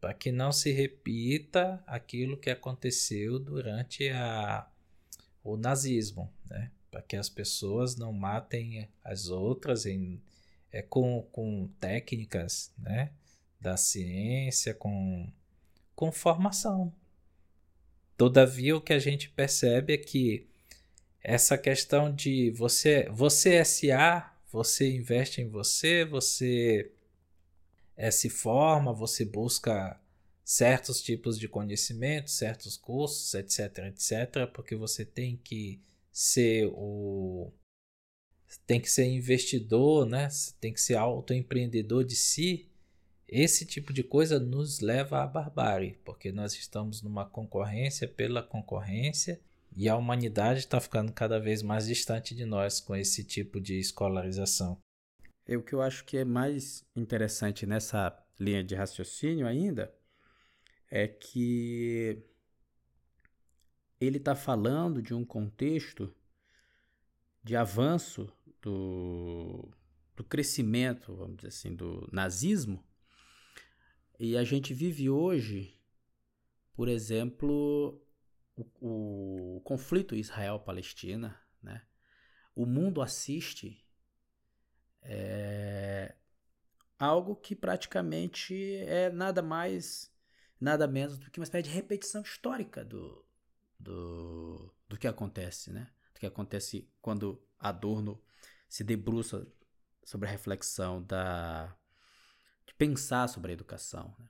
para 0.00 0.14
que 0.14 0.30
não 0.30 0.52
se 0.52 0.70
repita 0.70 1.82
aquilo 1.86 2.36
que 2.36 2.50
aconteceu 2.50 3.38
durante 3.38 4.08
a, 4.10 4.66
o 5.42 5.56
nazismo, 5.56 6.32
né? 6.48 6.70
para 6.90 7.02
que 7.02 7.16
as 7.16 7.28
pessoas 7.28 7.96
não 7.96 8.12
matem 8.12 8.88
as 9.04 9.28
outras 9.28 9.84
em, 9.84 10.22
é, 10.72 10.82
com, 10.82 11.22
com 11.32 11.68
técnicas 11.80 12.72
né? 12.78 13.12
Da 13.60 13.76
ciência, 13.76 14.74
com, 14.74 15.30
com 15.94 16.12
formação. 16.12 16.92
Todavia, 18.16 18.76
o 18.76 18.80
que 18.80 18.92
a 18.92 18.98
gente 18.98 19.30
percebe 19.30 19.94
é 19.94 19.98
que 19.98 20.48
essa 21.22 21.58
questão 21.58 22.14
de 22.14 22.50
você, 22.50 23.08
você 23.10 23.64
SA, 23.64 24.34
você 24.50 24.90
investe 24.90 25.40
em 25.40 25.48
você, 25.48 26.04
você 26.04 26.90
é, 27.96 28.10
se 28.10 28.30
forma, 28.30 28.92
você 28.92 29.24
busca 29.24 30.00
certos 30.44 31.02
tipos 31.02 31.38
de 31.38 31.46
conhecimento, 31.48 32.30
certos 32.30 32.76
cursos, 32.76 33.34
etc, 33.34 33.78
etc, 33.88 34.50
porque 34.54 34.74
você 34.74 35.04
tem 35.04 35.36
que 35.36 35.80
ser 36.10 36.70
o 36.72 37.52
tem 38.66 38.80
que 38.80 38.90
ser 38.90 39.04
investidor, 39.04 40.06
né? 40.06 40.28
Tem 40.58 40.72
que 40.72 40.80
ser 40.80 40.94
autoempreendedor 40.94 42.02
de 42.02 42.16
si. 42.16 42.66
Esse 43.28 43.66
tipo 43.66 43.92
de 43.92 44.02
coisa 44.02 44.40
nos 44.40 44.80
leva 44.80 45.22
à 45.22 45.26
barbárie, 45.26 45.98
porque 46.02 46.32
nós 46.32 46.54
estamos 46.54 47.02
numa 47.02 47.26
concorrência 47.26 48.08
pela 48.08 48.42
concorrência 48.42 49.38
e 49.76 49.86
a 49.86 49.96
humanidade 49.96 50.60
está 50.60 50.80
ficando 50.80 51.12
cada 51.12 51.38
vez 51.38 51.62
mais 51.62 51.86
distante 51.86 52.34
de 52.34 52.46
nós 52.46 52.80
com 52.80 52.96
esse 52.96 53.22
tipo 53.22 53.60
de 53.60 53.78
escolarização. 53.78 54.78
É, 55.46 55.56
o 55.58 55.62
que 55.62 55.74
eu 55.74 55.82
acho 55.82 56.06
que 56.06 56.16
é 56.16 56.24
mais 56.24 56.86
interessante 56.96 57.66
nessa 57.66 58.16
linha 58.40 58.64
de 58.64 58.74
raciocínio 58.74 59.46
ainda 59.46 59.94
é 60.90 61.06
que 61.06 62.22
ele 64.00 64.16
está 64.16 64.34
falando 64.34 65.02
de 65.02 65.12
um 65.12 65.24
contexto 65.24 66.10
de 67.44 67.54
avanço 67.54 68.32
do, 68.62 69.68
do 70.16 70.24
crescimento, 70.24 71.14
vamos 71.14 71.36
dizer 71.36 71.48
assim, 71.48 71.74
do 71.74 72.08
nazismo. 72.10 72.82
E 74.18 74.36
a 74.36 74.42
gente 74.42 74.74
vive 74.74 75.08
hoje, 75.08 75.80
por 76.74 76.88
exemplo, 76.88 78.02
o, 78.56 79.56
o 79.56 79.60
conflito 79.60 80.16
Israel-Palestina, 80.16 81.40
né? 81.62 81.82
o 82.54 82.66
mundo 82.66 83.00
assiste 83.00 83.86
é, 85.02 86.16
algo 86.98 87.36
que 87.36 87.54
praticamente 87.54 88.74
é 88.78 89.08
nada 89.10 89.40
mais, 89.40 90.12
nada 90.60 90.88
menos 90.88 91.18
do 91.18 91.30
que 91.30 91.38
uma 91.38 91.44
espécie 91.44 91.68
de 91.68 91.74
repetição 91.74 92.22
histórica 92.22 92.84
do, 92.84 93.24
do, 93.78 94.74
do 94.88 94.98
que 94.98 95.06
acontece, 95.06 95.72
né? 95.72 95.88
Do 96.12 96.18
que 96.18 96.26
acontece 96.26 96.90
quando 97.00 97.40
Adorno 97.60 98.20
se 98.68 98.82
debruça 98.82 99.46
sobre 100.04 100.26
a 100.26 100.30
reflexão 100.32 101.02
da 101.02 101.76
de 102.68 102.74
pensar 102.74 103.28
sobre 103.28 103.50
a 103.50 103.54
educação. 103.54 104.14
Né? 104.18 104.28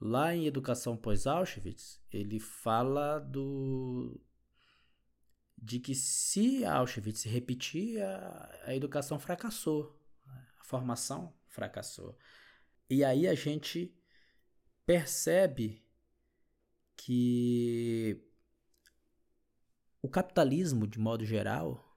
Lá 0.00 0.34
em 0.34 0.46
Educação 0.46 0.96
pós-Auschwitz, 0.96 2.02
ele 2.10 2.40
fala 2.40 3.20
do 3.20 4.20
de 5.56 5.78
que 5.78 5.94
se 5.94 6.64
Auschwitz 6.64 7.20
se 7.20 7.28
repetir, 7.28 8.02
a, 8.02 8.60
a 8.64 8.74
educação 8.74 9.16
fracassou, 9.20 9.96
né? 10.26 10.44
a 10.60 10.64
formação 10.64 11.32
fracassou. 11.46 12.18
E 12.90 13.04
aí 13.04 13.28
a 13.28 13.34
gente 13.36 13.96
percebe 14.84 15.86
que 16.96 18.20
o 20.02 20.08
capitalismo, 20.08 20.84
de 20.84 20.98
modo 20.98 21.24
geral, 21.24 21.96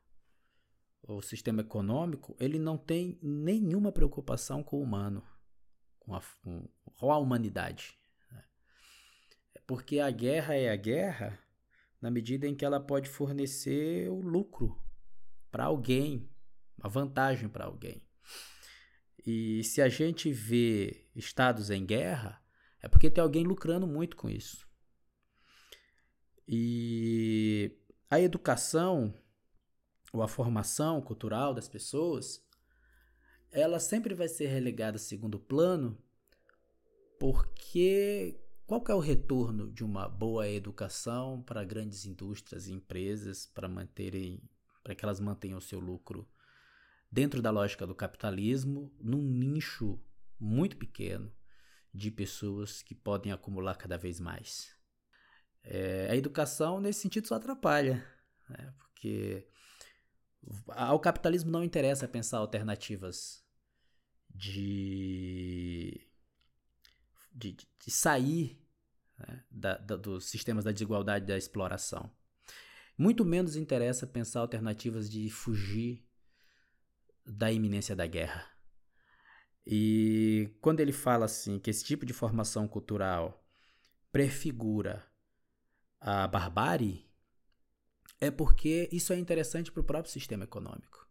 o 1.01 1.23
sistema 1.23 1.61
econômico, 1.61 2.35
ele 2.39 2.59
não 2.59 2.77
tem 2.77 3.17
nenhuma 3.19 3.91
preocupação 3.91 4.61
com 4.61 4.77
o 4.77 4.83
humano, 4.83 5.23
com 6.05 6.15
a, 6.15 6.21
com 6.95 7.11
a 7.11 7.17
humanidade. 7.17 7.97
Né? 8.31 8.43
Porque 9.65 9.99
a 9.99 10.11
guerra 10.11 10.53
é 10.55 10.69
a 10.69 10.75
guerra 10.75 11.39
na 11.99 12.11
medida 12.11 12.47
em 12.47 12.55
que 12.55 12.63
ela 12.63 12.79
pode 12.79 13.09
fornecer 13.09 14.09
o 14.09 14.21
lucro 14.21 14.79
para 15.49 15.65
alguém, 15.65 16.29
uma 16.77 16.89
vantagem 16.89 17.49
para 17.49 17.65
alguém. 17.65 18.05
E 19.25 19.63
se 19.63 19.81
a 19.81 19.89
gente 19.89 20.31
vê 20.31 21.07
estados 21.15 21.71
em 21.71 21.83
guerra, 21.83 22.39
é 22.79 22.87
porque 22.87 23.09
tem 23.09 23.23
alguém 23.23 23.43
lucrando 23.43 23.87
muito 23.87 24.15
com 24.15 24.29
isso. 24.29 24.67
E 26.47 27.75
a 28.07 28.19
educação 28.19 29.11
ou 30.13 30.21
a 30.21 30.27
formação 30.27 31.01
cultural 31.01 31.55
das 31.55 31.67
pessoas, 31.67 32.44
ela 33.55 33.79
sempre 33.79 34.13
vai 34.13 34.27
ser 34.27 34.47
relegada 34.47 34.97
a 34.97 34.99
segundo 34.99 35.39
plano, 35.39 35.97
porque 37.17 38.37
qual 38.67 38.83
é 38.89 38.93
o 38.93 38.99
retorno 38.99 39.71
de 39.71 39.83
uma 39.83 40.09
boa 40.09 40.47
educação 40.49 41.41
para 41.41 41.63
grandes 41.63 42.05
indústrias 42.05 42.67
e 42.67 42.73
empresas 42.73 43.45
para 43.45 43.69
manterem 43.69 44.41
para 44.83 44.93
que 44.93 45.03
elas 45.03 45.19
mantenham 45.19 45.57
o 45.57 45.61
seu 45.61 45.79
lucro 45.79 46.29
dentro 47.09 47.41
da 47.41 47.49
lógica 47.49 47.87
do 47.87 47.95
capitalismo, 47.95 48.93
num 48.99 49.21
nicho 49.21 49.99
muito 50.39 50.75
pequeno 50.77 51.33
de 51.93 52.11
pessoas 52.11 52.83
que 52.83 52.93
podem 52.93 53.31
acumular 53.31 53.75
cada 53.75 53.97
vez 53.97 54.19
mais. 54.19 54.75
É, 55.63 56.09
a 56.11 56.15
educação, 56.15 56.81
nesse 56.81 56.99
sentido, 56.99 57.27
só 57.27 57.35
atrapalha, 57.35 58.05
né? 58.49 58.73
porque 58.77 59.47
ao 60.67 60.99
capitalismo 60.99 61.49
não 61.49 61.63
interessa 61.63 62.07
pensar 62.07 62.37
alternativas 62.37 63.44
de, 64.35 66.01
de, 67.31 67.53
de 67.53 67.91
sair 67.91 68.61
né, 69.17 69.43
da, 69.49 69.77
da, 69.77 69.95
dos 69.95 70.25
sistemas 70.25 70.65
da 70.65 70.71
desigualdade 70.71 71.23
e 71.23 71.27
da 71.27 71.37
exploração. 71.37 72.11
Muito 72.97 73.25
menos 73.25 73.55
interessa 73.55 74.05
pensar 74.05 74.41
alternativas 74.41 75.09
de 75.09 75.29
fugir 75.29 76.05
da 77.25 77.51
iminência 77.51 77.95
da 77.95 78.05
guerra. 78.05 78.45
E 79.65 80.55
quando 80.61 80.79
ele 80.79 80.93
fala 80.93 81.25
assim 81.25 81.57
que 81.57 81.69
esse 81.69 81.83
tipo 81.83 82.05
de 82.05 82.13
formação 82.13 82.67
cultural 82.67 83.43
prefigura 84.11 85.05
a 85.99 86.27
barbárie, 86.27 87.09
é 88.21 88.29
porque 88.29 88.87
isso 88.91 89.11
é 89.11 89.17
interessante 89.17 89.71
para 89.71 89.81
o 89.81 89.83
próprio 89.83 90.11
sistema 90.11 90.43
econômico. 90.43 91.04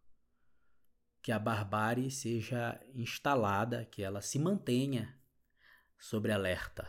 Que 1.25 1.33
a 1.33 1.39
barbárie 1.39 2.11
seja 2.11 2.79
instalada, 2.95 3.87
que 3.87 4.03
ela 4.03 4.21
se 4.21 4.39
mantenha 4.39 5.19
sobre 5.99 6.31
alerta. 6.31 6.87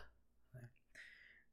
Né? 0.54 0.70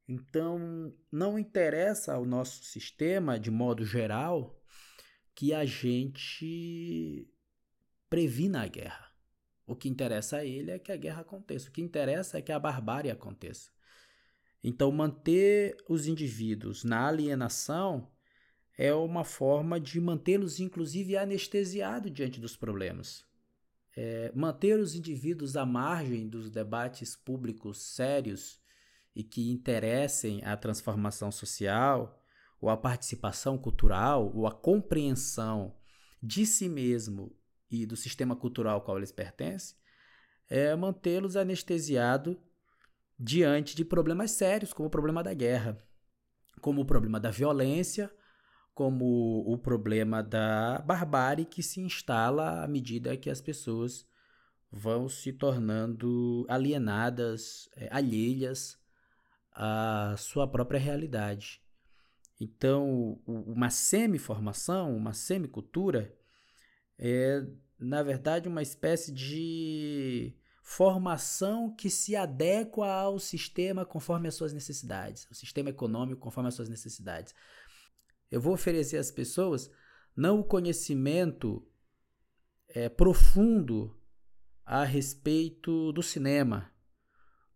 Então, 0.09 0.93
não 1.11 1.39
interessa 1.39 2.13
ao 2.13 2.27
nosso 2.27 2.65
sistema, 2.65 3.39
de 3.39 3.53
modo 3.53 3.87
geral, 3.87 4.61
que 5.33 5.55
a 5.55 5.65
gente 5.65 7.33
previna 8.11 8.65
a 8.65 8.67
guerra. 8.67 9.15
O 9.65 9.77
que 9.77 9.89
interessa 9.89 10.39
a 10.39 10.45
ele 10.45 10.73
é 10.73 10.79
que 10.81 10.91
a 10.91 10.97
guerra 10.97 11.21
aconteça. 11.21 11.69
O 11.69 11.73
que 11.73 11.81
interessa 11.81 12.39
é 12.39 12.43
que 12.43 12.51
a 12.51 12.59
barbárie 12.59 13.13
aconteça. 13.13 13.71
Então, 14.61 14.91
manter 14.91 15.77
os 15.89 16.09
indivíduos 16.09 16.83
na 16.83 17.07
alienação 17.07 18.12
é 18.77 18.93
uma 18.95 19.25
forma 19.25 19.79
de 19.79 20.01
mantê-los, 20.01 20.61
inclusive, 20.61 21.17
anestesiados 21.17 22.13
diante 22.13 22.41
dos 22.41 22.57
problemas. 22.57 23.25
É, 23.95 24.33
manter 24.35 24.79
os 24.79 24.95
indivíduos 24.95 25.57
à 25.57 25.67
margem 25.67 26.27
dos 26.29 26.51
debates 26.51 27.15
públicos 27.15 27.83
sérios 27.95 28.61
e 29.15 29.23
que 29.23 29.51
interessem 29.51 30.43
a 30.45 30.57
transformação 30.57 31.31
social, 31.31 32.25
ou 32.61 32.71
a 32.71 32.77
participação 32.77 33.59
cultural, 33.59 34.33
ou 34.35 34.47
a 34.47 34.53
compreensão 34.53 35.77
de 36.23 36.47
si 36.47 36.69
mesmo 36.69 37.37
e 37.71 37.85
do 37.85 37.97
sistema 37.97 38.37
cultural 38.37 38.75
ao 38.77 38.83
qual 38.83 38.97
eles 38.97 39.13
pertencem, 39.13 39.77
é 40.49 40.75
mantê-los 40.77 41.37
anestesiados 41.37 42.37
diante 43.19 43.75
de 43.75 43.85
problemas 43.85 44.33
sérios, 44.33 44.73
como 44.73 44.89
o 44.89 44.91
problema 44.91 45.23
da 45.23 45.35
guerra, 45.35 45.83
como 46.61 46.83
o 46.83 46.85
problema 46.85 47.19
da 47.19 47.31
violência, 47.31 48.13
como 48.75 49.45
o 49.47 49.59
problema 49.59 50.23
da 50.23 50.79
barbárie 50.79 51.45
que 51.45 51.63
se 51.63 51.81
instala 51.81 52.63
à 52.63 52.69
medida 52.69 53.17
que 53.17 53.29
as 53.29 53.41
pessoas 53.41 54.07
vão 54.71 55.09
se 55.09 55.33
tornando 55.33 56.47
alienadas, 56.49 57.69
é, 57.77 57.89
alheias 57.93 58.79
à 59.53 60.15
sua 60.17 60.49
própria 60.49 60.81
realidade. 60.81 61.61
Então, 62.41 63.21
uma 63.27 63.69
semi-formação, 63.69 64.97
uma 64.97 65.13
semi-cultura, 65.13 66.13
é, 66.99 67.47
na 67.79 68.03
verdade, 68.03 68.49
uma 68.49 68.63
espécie 68.63 69.13
de 69.13 70.35
formação 70.63 71.75
que 71.75 71.91
se 71.91 72.17
adequa 72.17 72.87
ao 72.87 73.19
sistema 73.19 73.85
conforme 73.85 74.29
as 74.29 74.35
suas 74.35 74.53
necessidades, 74.53 75.29
o 75.31 75.35
sistema 75.35 75.69
econômico 75.69 76.21
conforme 76.21 76.49
as 76.49 76.55
suas 76.55 76.69
necessidades. 76.69 77.35
Eu 78.33 78.41
vou 78.41 78.55
oferecer 78.55 78.97
às 78.97 79.11
pessoas 79.11 79.71
não 80.17 80.41
o 80.41 80.45
conhecimento 80.45 81.63
é, 82.67 82.89
profundo 82.89 83.95
a 84.65 84.85
respeito 84.85 85.93
do 85.93 86.03
cinema, 86.03 86.73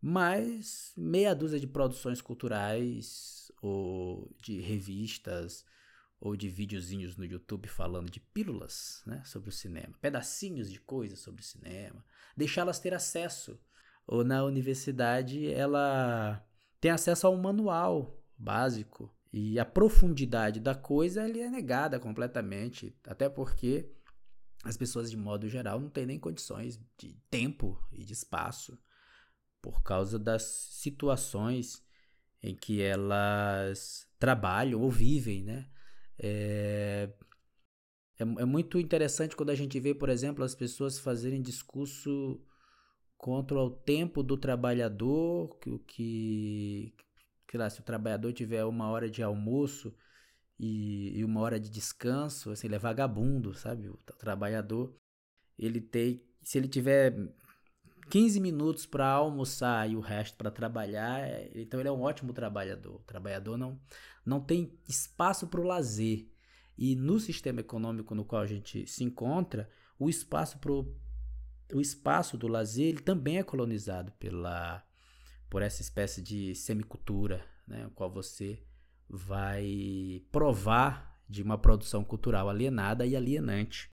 mas 0.02 0.92
meia 0.94 1.34
dúzia 1.34 1.58
de 1.58 1.66
produções 1.66 2.20
culturais 2.20 3.50
ou 3.62 4.30
de 4.38 4.60
revistas 4.60 5.64
ou 6.20 6.36
de 6.36 6.46
videozinhos 6.50 7.16
no 7.16 7.24
YouTube 7.24 7.68
falando 7.68 8.10
de 8.10 8.20
pílulas 8.20 9.02
né, 9.06 9.22
sobre 9.24 9.48
o 9.48 9.52
cinema, 9.52 9.96
pedacinhos 9.98 10.70
de 10.70 10.78
coisas 10.78 11.20
sobre 11.20 11.40
o 11.40 11.44
cinema, 11.44 12.04
deixá-las 12.36 12.78
ter 12.78 12.92
acesso. 12.92 13.58
Ou 14.06 14.22
na 14.22 14.44
universidade 14.44 15.50
ela 15.50 16.46
tem 16.82 16.90
acesso 16.90 17.26
a 17.26 17.30
um 17.30 17.40
manual 17.40 18.22
básico 18.36 19.15
e 19.32 19.58
a 19.58 19.64
profundidade 19.64 20.60
da 20.60 20.74
coisa 20.74 21.28
ele 21.28 21.40
é 21.40 21.50
negada 21.50 21.98
completamente, 21.98 22.96
até 23.04 23.28
porque 23.28 23.90
as 24.64 24.76
pessoas 24.76 25.10
de 25.10 25.16
modo 25.16 25.48
geral 25.48 25.80
não 25.80 25.88
têm 25.88 26.06
nem 26.06 26.18
condições 26.18 26.80
de 26.98 27.14
tempo 27.30 27.78
e 27.92 28.04
de 28.04 28.12
espaço 28.12 28.78
por 29.60 29.82
causa 29.82 30.18
das 30.18 30.42
situações 30.42 31.84
em 32.42 32.54
que 32.54 32.80
elas 32.80 34.08
trabalham 34.18 34.80
ou 34.80 34.90
vivem, 34.90 35.42
né? 35.42 35.68
É, 36.18 37.10
é, 38.18 38.22
é, 38.22 38.44
muito 38.44 38.78
interessante 38.78 39.36
quando 39.36 39.50
a 39.50 39.54
gente 39.54 39.78
vê, 39.78 39.94
por 39.94 40.08
exemplo, 40.08 40.44
as 40.44 40.54
pessoas 40.54 40.98
fazerem 40.98 41.42
discurso 41.42 42.40
contra 43.16 43.58
o 43.58 43.70
tempo 43.70 44.22
do 44.22 44.36
trabalhador, 44.36 45.56
que, 45.58 45.78
que, 45.80 46.94
que 47.46 47.56
lá, 47.56 47.68
se 47.70 47.80
o 47.80 47.84
trabalhador 47.84 48.32
tiver 48.32 48.64
uma 48.64 48.88
hora 48.90 49.08
de 49.08 49.22
almoço 49.22 49.94
e, 50.58 51.18
e 51.18 51.24
uma 51.24 51.40
hora 51.40 51.60
de 51.60 51.70
descanso, 51.70 52.50
assim, 52.50 52.66
ele 52.66 52.76
é 52.76 52.78
vagabundo, 52.78 53.54
sabe? 53.54 53.88
O, 53.88 53.96
trabalhador, 54.18 54.94
ele 55.58 55.80
tem, 55.80 56.22
se 56.42 56.58
ele 56.58 56.68
tiver 56.68 57.14
15 58.10 58.40
minutos 58.40 58.86
para 58.86 59.08
almoçar 59.08 59.88
e 59.90 59.96
o 59.96 60.00
resto 60.00 60.36
para 60.36 60.50
trabalhar, 60.50 61.20
é, 61.20 61.50
então 61.54 61.80
ele 61.80 61.88
é 61.88 61.92
um 61.92 62.02
ótimo 62.02 62.32
trabalhador. 62.32 62.96
O 62.96 63.04
trabalhador 63.04 63.56
não, 63.56 63.80
não 64.24 64.40
tem 64.40 64.72
espaço 64.88 65.46
para 65.46 65.60
o 65.60 65.64
lazer. 65.64 66.28
E 66.78 66.94
no 66.94 67.18
sistema 67.18 67.60
econômico 67.60 68.14
no 68.14 68.24
qual 68.24 68.42
a 68.42 68.46
gente 68.46 68.86
se 68.86 69.02
encontra, 69.02 69.68
o 69.98 70.10
espaço 70.10 70.58
pro, 70.58 70.94
o 71.72 71.80
espaço 71.80 72.36
do 72.36 72.46
lazer 72.46 72.86
ele 72.86 73.00
também 73.00 73.38
é 73.38 73.42
colonizado 73.42 74.12
pela 74.12 74.84
por 75.48 75.62
essa 75.62 75.82
espécie 75.82 76.20
de 76.22 76.54
semicultura, 76.54 77.44
né, 77.66 77.86
o 77.86 77.90
qual 77.90 78.10
você 78.10 78.62
vai 79.08 80.22
provar 80.30 81.20
de 81.28 81.42
uma 81.42 81.58
produção 81.58 82.04
cultural 82.04 82.48
alienada 82.48 83.06
e 83.06 83.16
alienante. 83.16 83.90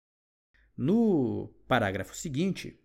No 0.77 1.49
parágrafo 1.69 2.15
seguinte, 2.15 2.81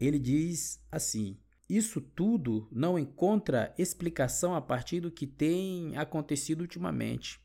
ele 0.00 0.18
diz 0.18 0.84
assim: 0.90 1.38
Isso 1.68 2.00
tudo 2.00 2.68
não 2.70 2.98
encontra 2.98 3.74
explicação 3.78 4.54
a 4.54 4.60
partir 4.60 5.00
do 5.00 5.10
que 5.10 5.26
tem 5.26 5.96
acontecido 5.96 6.60
ultimamente, 6.60 7.40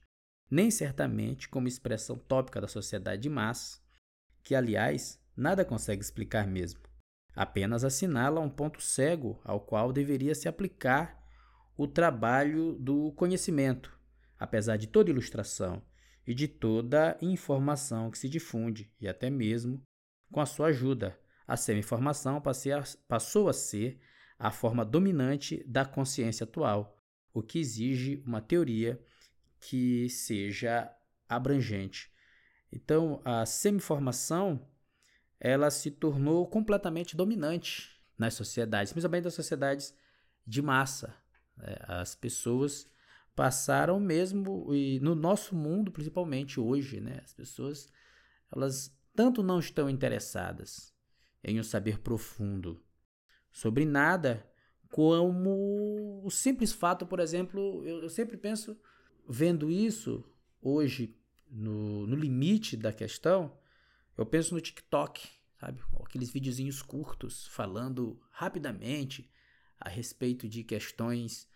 nem 0.49 0.69
certamente 0.71 1.47
como 1.49 1.67
expressão 1.67 2.17
tópica 2.17 2.59
da 2.59 2.67
sociedade 2.67 3.21
de 3.21 3.29
massa, 3.29 3.79
que, 4.43 4.55
aliás, 4.55 5.19
nada 5.35 5.63
consegue 5.63 6.01
explicar 6.01 6.47
mesmo. 6.47 6.81
Apenas 7.35 7.83
assinala 7.83 8.39
um 8.39 8.49
ponto 8.49 8.81
cego 8.81 9.41
ao 9.43 9.59
qual 9.59 9.91
deveria 9.91 10.35
se 10.35 10.47
aplicar 10.47 11.21
o 11.75 11.87
trabalho 11.87 12.73
do 12.73 13.11
conhecimento, 13.13 13.91
apesar 14.37 14.77
de 14.77 14.87
toda 14.87 15.09
ilustração 15.09 15.81
e 16.25 16.33
de 16.33 16.47
toda 16.47 17.17
informação 17.21 18.11
que 18.11 18.17
se 18.17 18.29
difunde, 18.29 18.91
e 19.01 19.07
até 19.07 19.29
mesmo 19.29 19.81
com 20.31 20.39
a 20.39 20.45
sua 20.45 20.67
ajuda. 20.67 21.19
A 21.47 21.57
semi-informação 21.57 22.41
passou 23.07 23.49
a 23.49 23.53
ser 23.53 23.99
a 24.37 24.51
forma 24.51 24.85
dominante 24.85 25.63
da 25.67 25.83
consciência 25.83 26.43
atual, 26.43 26.97
o 27.33 27.41
que 27.41 27.59
exige 27.59 28.23
uma 28.25 28.41
teoria 28.41 29.03
que 29.59 30.07
seja 30.09 30.89
abrangente. 31.27 32.11
Então, 32.71 33.21
a 33.25 33.45
semi-informação 33.45 34.67
ela 35.43 35.69
se 35.69 35.91
tornou 35.91 36.47
completamente 36.47 37.17
dominante 37.17 38.01
nas 38.17 38.33
sociedades, 38.33 38.93
principalmente 38.93 39.25
nas 39.25 39.33
sociedades 39.33 39.93
de 40.47 40.61
massa. 40.61 41.13
Né? 41.57 41.75
As 41.81 42.15
pessoas 42.15 42.89
passaram 43.35 43.99
mesmo, 43.99 44.73
e 44.73 45.01
no 45.01 45.13
nosso 45.13 45.53
mundo, 45.53 45.91
principalmente 45.91 46.61
hoje, 46.61 47.01
né? 47.01 47.19
as 47.21 47.33
pessoas 47.33 47.91
elas 48.55 48.97
tanto 49.13 49.43
não 49.43 49.59
estão 49.59 49.89
interessadas 49.89 50.93
em 51.43 51.59
um 51.59 51.63
saber 51.63 51.99
profundo 51.99 52.81
sobre 53.51 53.83
nada, 53.83 54.49
como 54.89 56.21
o 56.23 56.29
simples 56.31 56.71
fato, 56.71 57.05
por 57.05 57.19
exemplo, 57.19 57.85
eu, 57.85 58.03
eu 58.03 58.09
sempre 58.09 58.37
penso, 58.37 58.79
vendo 59.27 59.69
isso 59.69 60.23
hoje 60.61 61.17
no, 61.49 62.07
no 62.07 62.15
limite 62.15 62.77
da 62.77 62.93
questão, 62.93 63.57
eu 64.17 64.25
penso 64.25 64.53
no 64.53 64.61
TikTok, 64.61 65.27
sabe? 65.59 65.81
Aqueles 66.03 66.29
videozinhos 66.29 66.81
curtos 66.81 67.47
falando 67.47 68.19
rapidamente 68.31 69.29
a 69.79 69.89
respeito 69.89 70.47
de 70.47 70.63
questões 70.63 71.47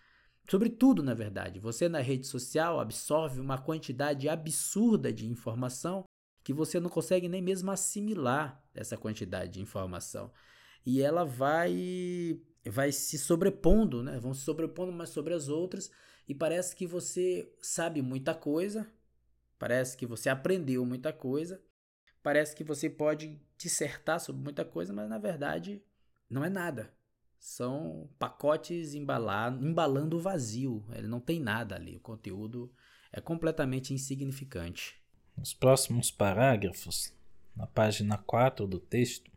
sobre 0.50 0.70
tudo, 0.70 1.04
na 1.04 1.14
verdade. 1.14 1.60
Você 1.60 1.90
na 1.90 2.00
rede 2.00 2.26
social 2.26 2.80
absorve 2.80 3.40
uma 3.40 3.58
quantidade 3.58 4.28
absurda 4.30 5.12
de 5.12 5.28
informação 5.28 6.04
que 6.44 6.54
você 6.54 6.80
não 6.80 6.90
consegue 6.90 7.28
nem 7.28 7.42
mesmo 7.42 7.70
assimilar 7.72 8.64
essa 8.74 8.96
quantidade 8.96 9.54
de 9.54 9.62
informação. 9.62 10.32
E 10.86 11.02
ela 11.02 11.26
vai 11.26 12.40
vai 12.66 12.92
se 12.92 13.18
sobrepondo, 13.18 14.04
né? 14.04 14.20
Vão 14.20 14.34
se 14.34 14.42
sobrepondo 14.42 14.92
umas 14.92 15.10
sobre 15.10 15.34
as 15.34 15.50
outras 15.50 15.92
e 16.28 16.34
parece 16.34 16.76
que 16.76 16.88
você 16.88 17.54
sabe 17.62 18.02
muita 18.02 18.34
coisa, 18.34 18.90
parece 19.58 19.96
que 19.98 20.06
você 20.06 20.30
aprendeu 20.30 20.86
muita 20.86 21.14
coisa, 21.14 21.62
parece 22.28 22.54
que 22.54 22.64
você 22.66 22.90
pode 22.90 23.40
dissertar 23.58 24.20
sobre 24.20 24.44
muita 24.44 24.66
coisa, 24.66 24.92
mas 24.92 25.08
na 25.08 25.18
verdade 25.18 25.82
não 26.30 26.44
é 26.44 26.50
nada. 26.50 26.94
São 27.40 28.10
pacotes 28.20 28.94
embalar, 28.94 29.58
embalando 29.64 30.18
o 30.18 30.20
vazio. 30.20 30.84
Ele 30.92 31.08
não 31.08 31.22
tem 31.22 31.40
nada 31.40 31.76
ali. 31.76 31.96
O 31.96 32.02
conteúdo 32.02 32.70
é 33.14 33.22
completamente 33.22 33.94
insignificante. 33.94 35.02
Nos 35.38 35.54
próximos 35.54 36.12
parágrafos, 36.12 37.14
na 37.56 37.66
página 37.66 38.18
4 38.18 38.68
do 38.68 38.78
texto, 38.78 39.32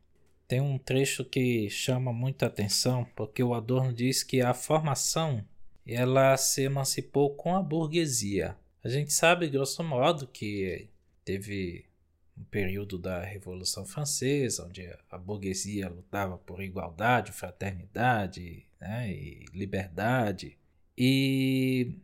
tem 0.48 0.60
um 0.60 0.76
trecho 0.76 1.24
que 1.24 1.70
chama 1.70 2.12
muita 2.12 2.46
atenção, 2.46 3.06
porque 3.14 3.40
o 3.40 3.54
Adorno 3.54 3.92
diz 3.92 4.24
que 4.24 4.40
a 4.40 4.52
formação 4.52 5.46
ela 5.86 6.36
se 6.36 6.62
emancipou 6.62 7.36
com 7.36 7.54
a 7.54 7.62
burguesia. 7.62 8.56
A 8.82 8.88
gente 8.88 9.12
sabe, 9.12 9.48
grosso 9.48 9.84
modo, 9.84 10.26
que 10.26 10.88
teve 11.24 11.88
um 12.40 12.44
período 12.44 12.98
da 12.98 13.22
Revolução 13.22 13.84
Francesa, 13.84 14.64
onde 14.66 14.90
a 15.10 15.18
burguesia 15.18 15.88
lutava 15.88 16.38
por 16.38 16.62
igualdade, 16.62 17.32
fraternidade 17.32 18.66
né, 18.80 19.12
e 19.12 19.44
liberdade. 19.52 20.56
E 20.96 21.98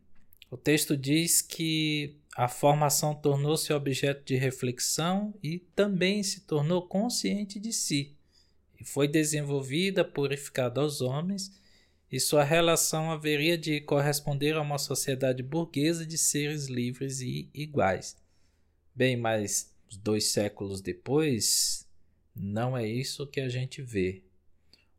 o 0.50 0.56
texto 0.56 0.96
diz 0.96 1.40
que 1.40 2.16
a 2.36 2.48
formação 2.48 3.14
tornou-se 3.14 3.72
objeto 3.72 4.24
de 4.24 4.36
reflexão 4.36 5.34
e 5.42 5.58
também 5.74 6.22
se 6.22 6.42
tornou 6.42 6.86
consciente 6.86 7.58
de 7.58 7.72
si, 7.72 8.14
e 8.78 8.84
foi 8.84 9.08
desenvolvida, 9.08 10.04
purificada 10.04 10.82
aos 10.82 11.00
homens, 11.00 11.50
e 12.12 12.20
sua 12.20 12.44
relação 12.44 13.10
haveria 13.10 13.56
de 13.56 13.80
corresponder 13.80 14.54
a 14.54 14.60
uma 14.60 14.78
sociedade 14.78 15.42
burguesa 15.42 16.06
de 16.06 16.16
seres 16.18 16.66
livres 16.66 17.20
e 17.20 17.48
iguais. 17.52 18.16
Bem, 18.94 19.16
mas 19.16 19.74
dois 19.94 20.26
séculos 20.26 20.80
depois, 20.80 21.86
não 22.34 22.76
é 22.76 22.86
isso 22.86 23.26
que 23.26 23.40
a 23.40 23.48
gente 23.48 23.82
vê. 23.82 24.22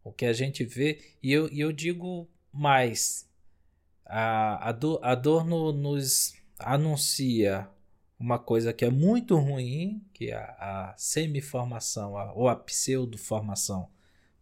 O 0.04 0.12
que 0.12 0.26
a 0.26 0.34
gente 0.34 0.64
vê, 0.64 1.02
e 1.22 1.32
eu, 1.32 1.52
e 1.52 1.60
eu 1.60 1.72
digo 1.72 2.28
mais, 2.54 3.28
a, 4.06 4.70
a, 4.70 4.72
do, 4.72 5.00
a 5.02 5.12
Adorno 5.12 5.72
nos 5.72 6.36
anuncia 6.58 7.70
uma 8.20 8.40
coisa 8.40 8.74
que 8.74 8.86
é 8.86 8.90
muito 8.90 9.36
ruim, 9.38 10.04
que 10.14 10.32
a, 10.32 10.44
a 10.60 10.96
semi-formação 10.98 12.14
ou 12.36 12.48
a 12.48 12.56
pseudo-formação 12.56 13.90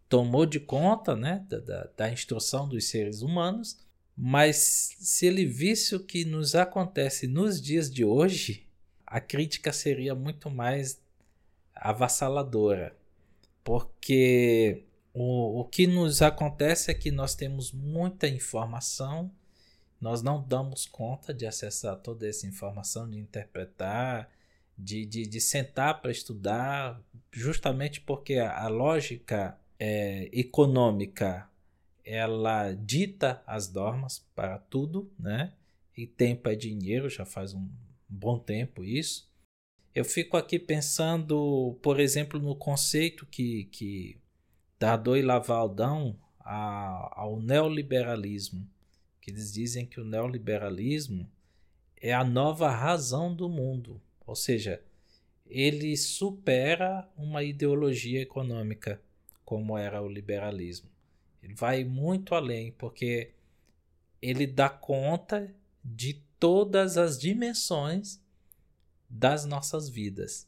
tomou 0.08 0.45
de 0.45 0.60
conta 0.60 1.15
né, 1.15 1.45
da, 1.49 1.60
da, 1.60 1.89
da 1.97 2.12
instrução 2.12 2.69
dos 2.69 2.86
seres 2.86 3.21
humanos, 3.21 3.77
mas 4.15 4.95
se 4.99 5.25
ele 5.25 5.45
visse 5.45 5.95
o 5.95 5.99
que 5.99 6.23
nos 6.23 6.55
acontece 6.55 7.27
nos 7.27 7.62
dias 7.62 7.91
de 7.91 8.05
hoje, 8.05 8.65
a 9.05 9.19
crítica 9.19 9.71
seria 9.71 10.15
muito 10.15 10.49
mais 10.49 11.01
avassaladora, 11.75 12.95
porque 13.63 14.85
o, 15.13 15.61
o 15.61 15.65
que 15.65 15.87
nos 15.87 16.21
acontece 16.21 16.91
é 16.91 16.93
que 16.93 17.11
nós 17.11 17.35
temos 17.35 17.71
muita 17.71 18.27
informação, 18.27 19.31
nós 19.99 20.21
não 20.21 20.41
damos 20.41 20.85
conta 20.85 21.33
de 21.33 21.45
acessar 21.45 21.97
toda 21.97 22.27
essa 22.27 22.45
informação, 22.47 23.09
de 23.09 23.17
interpretar, 23.17 24.29
de, 24.77 25.05
de, 25.05 25.25
de 25.25 25.41
sentar 25.41 26.01
para 26.01 26.11
estudar, 26.11 27.01
justamente 27.31 28.01
porque 28.01 28.35
a, 28.35 28.63
a 28.63 28.67
lógica 28.67 29.57
é, 29.79 30.29
econômica 30.33 31.49
ela 32.03 32.71
dita 32.73 33.41
as 33.47 33.71
normas 33.71 34.19
para 34.35 34.59
tudo, 34.59 35.11
né? 35.17 35.53
E 35.97 36.05
tempo 36.05 36.49
é 36.49 36.55
dinheiro, 36.55 37.09
já 37.09 37.25
faz 37.25 37.53
um, 37.53 37.67
bom 38.07 38.37
tempo 38.39 38.83
isso. 38.83 39.29
Eu 39.93 40.03
fico 40.03 40.35
aqui 40.35 40.59
pensando, 40.59 41.77
por 41.81 41.99
exemplo, 41.99 42.39
no 42.39 42.55
conceito 42.55 43.25
que, 43.25 43.65
que 43.65 44.17
Dardot 44.77 45.17
e 45.17 45.21
Laval 45.21 45.69
dão 45.69 46.19
a, 46.39 47.21
ao 47.21 47.39
neoliberalismo, 47.39 48.67
que 49.21 49.31
eles 49.31 49.53
dizem 49.53 49.85
que 49.85 49.99
o 49.99 50.05
neoliberalismo 50.05 51.29
é 51.95 52.13
a 52.13 52.23
nova 52.23 52.69
razão 52.69 53.33
do 53.33 53.47
mundo, 53.47 54.01
ou 54.27 54.35
seja, 54.35 54.83
ele 55.47 55.95
supera 55.95 57.07
uma 57.15 57.43
ideologia 57.43 58.21
econômica 58.21 59.01
como 59.43 59.77
era 59.77 60.01
o 60.01 60.09
liberalismo. 60.09 60.89
Ele 61.41 61.53
vai 61.53 61.83
muito 61.83 62.33
além, 62.33 62.71
porque 62.71 63.31
ele 64.21 64.47
dá 64.47 64.67
conta 64.67 65.53
de 65.83 66.24
todas 66.45 66.95
as 66.95 67.17
dimensões 67.17 68.21
das 69.10 69.45
nossas 69.45 69.89
vidas. 69.89 70.47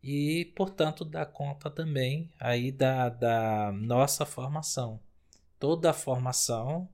E, 0.00 0.44
portanto, 0.54 1.04
dá 1.04 1.26
conta 1.26 1.68
também 1.68 2.30
aí 2.38 2.70
da, 2.70 3.08
da 3.08 3.72
nossa 3.72 4.24
formação. 4.24 5.00
Toda 5.58 5.90
a 5.90 5.92
formação 5.92 6.88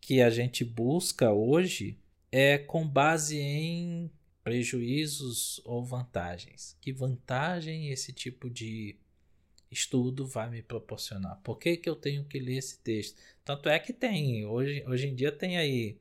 que 0.00 0.22
a 0.22 0.30
gente 0.30 0.64
busca 0.64 1.30
hoje 1.30 1.98
é 2.32 2.56
com 2.56 2.88
base 2.88 3.38
em 3.38 4.10
prejuízos 4.42 5.60
ou 5.62 5.84
vantagens. 5.84 6.78
Que 6.80 6.90
vantagem 6.90 7.90
esse 7.90 8.14
tipo 8.14 8.48
de 8.48 8.96
estudo 9.70 10.26
vai 10.26 10.48
me 10.48 10.62
proporcionar? 10.62 11.38
Por 11.42 11.58
que, 11.58 11.76
que 11.76 11.90
eu 11.90 11.96
tenho 11.96 12.24
que 12.24 12.38
ler 12.38 12.56
esse 12.56 12.78
texto? 12.78 13.20
Tanto 13.44 13.68
é 13.68 13.78
que 13.78 13.92
tem, 13.92 14.46
hoje, 14.46 14.82
hoje 14.86 15.06
em 15.06 15.14
dia 15.14 15.30
tem 15.30 15.58
aí 15.58 15.98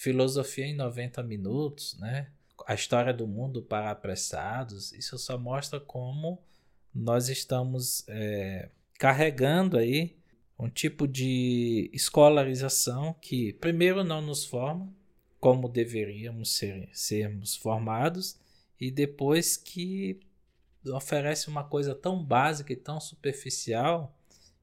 Filosofia 0.00 0.64
em 0.64 0.74
90 0.74 1.22
minutos, 1.22 1.94
né? 1.98 2.28
A 2.66 2.72
história 2.72 3.12
do 3.12 3.26
mundo 3.26 3.60
para 3.60 3.90
apressados. 3.90 4.92
Isso 4.92 5.18
só 5.18 5.36
mostra 5.36 5.78
como 5.78 6.42
nós 6.94 7.28
estamos 7.28 8.02
é, 8.08 8.70
carregando 8.98 9.76
aí 9.76 10.16
um 10.58 10.70
tipo 10.70 11.06
de 11.06 11.90
escolarização 11.92 13.14
que, 13.20 13.52
primeiro, 13.52 14.02
não 14.02 14.22
nos 14.22 14.42
forma 14.42 14.90
como 15.38 15.68
deveríamos 15.68 16.56
ser, 16.56 16.88
sermos 16.94 17.54
formados, 17.54 18.38
e 18.80 18.90
depois 18.90 19.58
que 19.58 20.18
oferece 20.86 21.48
uma 21.48 21.64
coisa 21.64 21.94
tão 21.94 22.24
básica 22.24 22.72
e 22.72 22.76
tão 22.76 22.98
superficial 22.98 24.16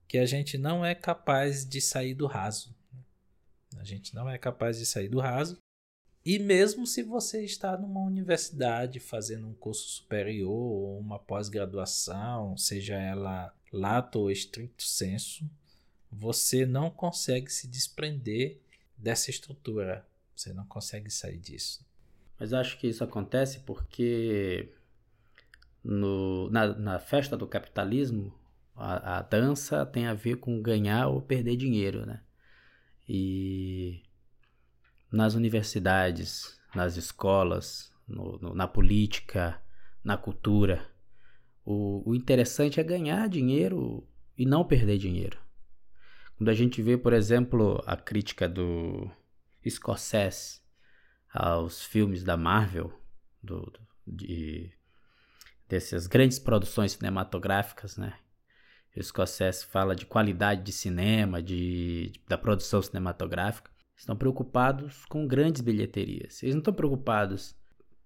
que 0.07 0.17
a 0.17 0.25
gente 0.25 0.57
não 0.57 0.83
é 0.83 0.95
capaz 0.95 1.63
de 1.63 1.79
sair 1.79 2.15
do 2.15 2.25
raso. 2.25 2.75
A 3.79 3.83
gente 3.83 4.13
não 4.13 4.29
é 4.29 4.37
capaz 4.37 4.77
de 4.77 4.85
sair 4.85 5.07
do 5.07 5.19
raso. 5.19 5.57
E 6.25 6.37
mesmo 6.39 6.85
se 6.85 7.03
você 7.03 7.43
está 7.43 7.77
numa 7.77 8.01
universidade 8.01 8.99
fazendo 8.99 9.47
um 9.47 9.53
curso 9.53 9.87
superior 9.87 10.51
ou 10.51 10.99
uma 10.99 11.17
pós-graduação, 11.17 12.57
seja 12.57 12.95
ela 12.95 13.53
lato 13.71 14.19
ou 14.19 14.31
estricto 14.31 14.83
senso, 14.83 15.49
você 16.11 16.65
não 16.65 16.89
consegue 16.89 17.51
se 17.51 17.67
desprender 17.67 18.59
dessa 18.97 19.29
estrutura. 19.29 20.05
Você 20.35 20.53
não 20.53 20.65
consegue 20.65 21.09
sair 21.09 21.37
disso. 21.37 21.85
Mas 22.39 22.53
acho 22.53 22.77
que 22.77 22.87
isso 22.87 23.03
acontece 23.03 23.59
porque 23.61 24.71
no, 25.83 26.49
na, 26.49 26.67
na 26.67 26.99
festa 26.99 27.37
do 27.37 27.47
capitalismo, 27.47 28.33
a, 28.75 29.17
a, 29.17 29.21
dança 29.21 29.85
tem 29.85 30.05
a 30.05 30.13
ver 30.13 30.37
com 30.37 30.61
ganhar 30.61 31.07
ou 31.07 31.21
perder 31.21 31.55
dinheiro, 31.55 32.05
né? 32.05 32.21
E 33.07 34.03
nas 35.11 35.33
universidades, 35.33 36.59
nas 36.75 36.97
escolas, 36.97 37.93
no, 38.07 38.37
no, 38.39 38.53
na 38.53 38.67
política, 38.67 39.61
na 40.03 40.17
cultura, 40.17 40.85
o, 41.65 42.09
o 42.09 42.15
interessante 42.15 42.79
é 42.79 42.83
ganhar 42.83 43.27
dinheiro 43.27 44.07
e 44.37 44.45
não 44.45 44.65
perder 44.65 44.97
dinheiro. 44.97 45.37
Quando 46.37 46.49
a 46.49 46.53
gente 46.53 46.81
vê, 46.81 46.97
por 46.97 47.13
exemplo, 47.13 47.83
a 47.85 47.97
crítica 47.97 48.47
do 48.47 49.09
Scorsese 49.67 50.61
aos 51.33 51.83
filmes 51.83 52.23
da 52.23 52.37
Marvel, 52.37 52.93
do, 53.41 53.71
de, 54.05 54.71
dessas 55.67 56.07
grandes 56.07 56.39
produções 56.39 56.93
cinematográficas, 56.93 57.97
né? 57.97 58.17
O 58.99 59.03
Scorsese 59.03 59.65
fala 59.65 59.95
de 59.95 60.05
qualidade 60.05 60.63
de 60.63 60.71
cinema, 60.71 61.41
de, 61.41 62.09
de, 62.11 62.21
da 62.27 62.37
produção 62.37 62.81
cinematográfica. 62.81 63.69
Estão 63.95 64.15
preocupados 64.15 65.05
com 65.05 65.27
grandes 65.27 65.61
bilheterias. 65.61 66.41
Eles 66.41 66.55
não 66.55 66.59
estão 66.59 66.73
preocupados 66.73 67.55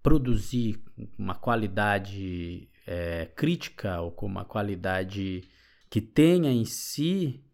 produzir 0.02 0.82
uma 1.18 1.34
qualidade 1.34 2.68
é, 2.86 3.26
crítica 3.26 4.00
ou 4.00 4.10
com 4.10 4.26
uma 4.26 4.44
qualidade 4.44 5.44
que 5.88 6.00
tenha 6.00 6.50
em 6.50 6.64
si 6.64 7.44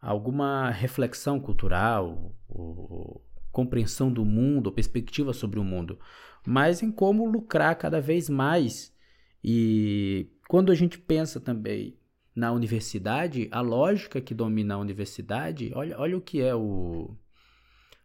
alguma 0.00 0.70
reflexão 0.70 1.40
cultural, 1.40 2.34
ou, 2.48 3.24
compreensão 3.50 4.12
do 4.12 4.24
mundo, 4.24 4.66
ou 4.66 4.72
perspectiva 4.72 5.32
sobre 5.32 5.58
o 5.58 5.64
mundo, 5.64 5.98
mas 6.46 6.82
em 6.82 6.92
como 6.92 7.26
lucrar 7.26 7.74
cada 7.76 8.00
vez 8.00 8.28
mais. 8.28 8.94
E 9.42 10.30
quando 10.46 10.70
a 10.70 10.74
gente 10.74 10.98
pensa 10.98 11.40
também 11.40 11.98
na 12.36 12.52
universidade, 12.52 13.48
a 13.50 13.62
lógica 13.62 14.20
que 14.20 14.34
domina 14.34 14.74
a 14.74 14.78
universidade, 14.78 15.72
olha, 15.74 15.98
olha 15.98 16.18
o 16.18 16.20
que 16.20 16.42
é 16.42 16.54
o, 16.54 17.16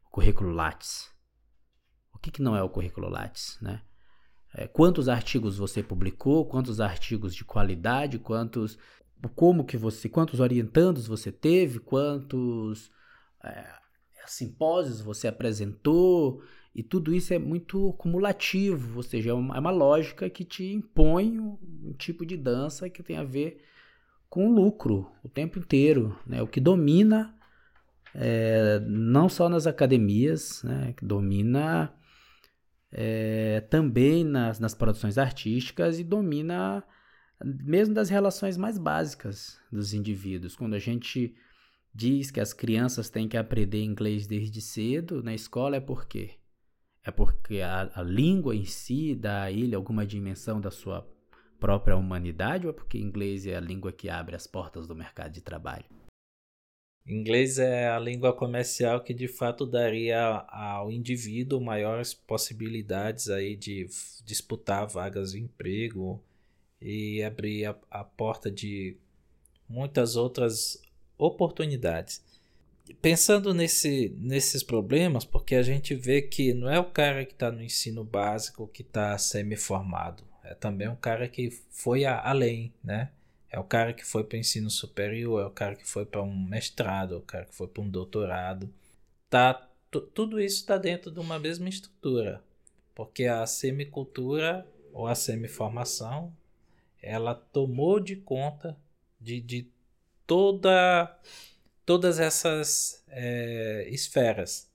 o 0.05 0.09
currículo 0.09 0.51
Lattes. 0.51 1.11
O 2.15 2.17
que, 2.17 2.31
que 2.31 2.41
não 2.41 2.55
é 2.55 2.63
o 2.63 2.69
currículo 2.69 3.09
Lattes, 3.09 3.57
né? 3.61 3.81
É, 4.53 4.67
quantos 4.67 5.09
artigos 5.09 5.57
você 5.57 5.83
publicou, 5.83 6.45
quantos 6.45 6.79
artigos 6.79 7.35
de 7.35 7.43
qualidade, 7.43 8.19
quantos 8.19 8.77
como 9.35 9.65
que 9.65 9.77
você, 9.77 10.09
quantos 10.09 10.39
orientandos 10.39 11.07
você 11.07 11.31
teve, 11.31 11.79
quantos 11.79 12.89
é, 13.43 13.75
simpósios 14.25 15.01
você 15.01 15.27
apresentou, 15.27 16.41
e 16.73 16.81
tudo 16.81 17.13
isso 17.13 17.33
é 17.33 17.39
muito 17.39 17.93
cumulativo, 17.93 18.97
ou 18.97 19.03
seja, 19.03 19.31
é 19.31 19.33
uma, 19.33 19.55
é 19.57 19.59
uma 19.59 19.71
lógica 19.71 20.29
que 20.29 20.45
te 20.45 20.71
impõe 20.71 21.37
um, 21.37 21.57
um, 21.83 21.93
tipo 21.93 22.25
de 22.25 22.37
dança 22.37 22.89
que 22.89 23.03
tem 23.03 23.17
a 23.17 23.23
ver 23.23 23.61
com 24.31 24.49
lucro 24.49 25.11
o 25.21 25.27
tempo 25.27 25.59
inteiro, 25.59 26.17
né? 26.25 26.41
O 26.41 26.47
que 26.47 26.61
domina 26.61 27.35
é, 28.15 28.79
não 28.79 29.27
só 29.27 29.49
nas 29.49 29.67
academias, 29.67 30.63
né? 30.63 30.93
Que 30.93 31.03
domina 31.03 31.93
é, 32.89 33.59
também 33.69 34.23
nas, 34.23 34.57
nas 34.57 34.73
produções 34.73 35.17
artísticas 35.17 35.99
e 35.99 36.03
domina 36.05 36.81
mesmo 37.43 37.93
das 37.93 38.09
relações 38.09 38.55
mais 38.55 38.77
básicas 38.77 39.59
dos 39.69 39.93
indivíduos. 39.93 40.55
Quando 40.55 40.75
a 40.75 40.79
gente 40.79 41.35
diz 41.93 42.31
que 42.31 42.39
as 42.39 42.53
crianças 42.53 43.09
têm 43.09 43.27
que 43.27 43.35
aprender 43.35 43.83
inglês 43.83 44.27
desde 44.27 44.61
cedo 44.61 45.21
na 45.21 45.33
escola, 45.33 45.75
é 45.75 45.81
por 45.81 46.05
quê? 46.07 46.35
É 47.03 47.11
porque 47.11 47.59
a, 47.59 47.91
a 47.95 48.01
língua 48.01 48.55
em 48.55 48.63
si 48.63 49.13
dá 49.13 49.43
a 49.43 49.51
ele 49.51 49.75
alguma 49.75 50.05
dimensão 50.05 50.61
da 50.61 50.71
sua 50.71 51.05
própria 51.61 51.95
humanidade 51.95 52.65
ou 52.65 52.71
é 52.71 52.75
porque 52.75 52.97
inglês 52.97 53.45
é 53.45 53.55
a 53.55 53.59
língua 53.61 53.91
que 53.93 54.09
abre 54.09 54.35
as 54.35 54.47
portas 54.47 54.87
do 54.87 54.95
mercado 54.95 55.31
de 55.31 55.41
trabalho? 55.41 55.85
Inglês 57.05 57.59
é 57.59 57.87
a 57.87 57.99
língua 57.99 58.33
comercial 58.33 59.01
que 59.01 59.13
de 59.13 59.27
fato 59.27 59.65
daria 59.65 60.19
ao 60.49 60.91
indivíduo 60.91 61.61
maiores 61.61 62.13
possibilidades 62.13 63.29
aí 63.29 63.55
de 63.55 63.87
disputar 64.25 64.87
vagas 64.87 65.31
de 65.31 65.39
emprego 65.39 66.21
e 66.81 67.23
abrir 67.23 67.65
a, 67.65 67.75
a 67.91 68.03
porta 68.03 68.49
de 68.49 68.97
muitas 69.69 70.15
outras 70.15 70.81
oportunidades. 71.17 72.23
Pensando 73.01 73.53
nesse, 73.53 74.09
nesses 74.17 74.63
problemas, 74.63 75.23
porque 75.23 75.55
a 75.55 75.63
gente 75.63 75.93
vê 75.93 76.21
que 76.21 76.53
não 76.53 76.69
é 76.69 76.79
o 76.79 76.91
cara 76.91 77.23
que 77.23 77.33
está 77.33 77.51
no 77.51 77.61
ensino 77.61 78.03
básico 78.03 78.67
que 78.67 78.81
está 78.81 79.17
semi-formado, 79.17 80.23
é 80.51 80.55
também 80.55 80.87
um 80.87 80.95
cara 80.95 81.27
que 81.27 81.49
foi 81.69 82.05
a, 82.05 82.19
além, 82.19 82.73
né? 82.83 83.11
É 83.49 83.59
o 83.59 83.63
cara 83.63 83.93
que 83.93 84.05
foi 84.05 84.23
para 84.23 84.37
ensino 84.37 84.69
superior, 84.69 85.41
é 85.41 85.45
o 85.45 85.51
cara 85.51 85.75
que 85.75 85.87
foi 85.87 86.05
para 86.05 86.21
um 86.21 86.33
mestrado, 86.33 87.15
é 87.15 87.17
o 87.17 87.21
cara 87.21 87.45
que 87.45 87.55
foi 87.55 87.67
para 87.67 87.83
um 87.83 87.89
doutorado. 87.89 88.71
Tá, 89.29 89.69
tudo 90.13 90.39
isso 90.39 90.57
está 90.57 90.77
dentro 90.77 91.11
de 91.11 91.19
uma 91.19 91.37
mesma 91.37 91.67
estrutura, 91.67 92.41
porque 92.95 93.25
a 93.25 93.45
semicultura 93.45 94.65
ou 94.93 95.07
a 95.07 95.15
semiformação, 95.15 96.33
ela 97.01 97.35
tomou 97.35 97.99
de 97.99 98.15
conta 98.15 98.77
de, 99.19 99.41
de 99.41 99.67
toda, 100.25 101.19
todas 101.85 102.19
essas 102.19 103.03
é, 103.09 103.87
esferas. 103.89 104.70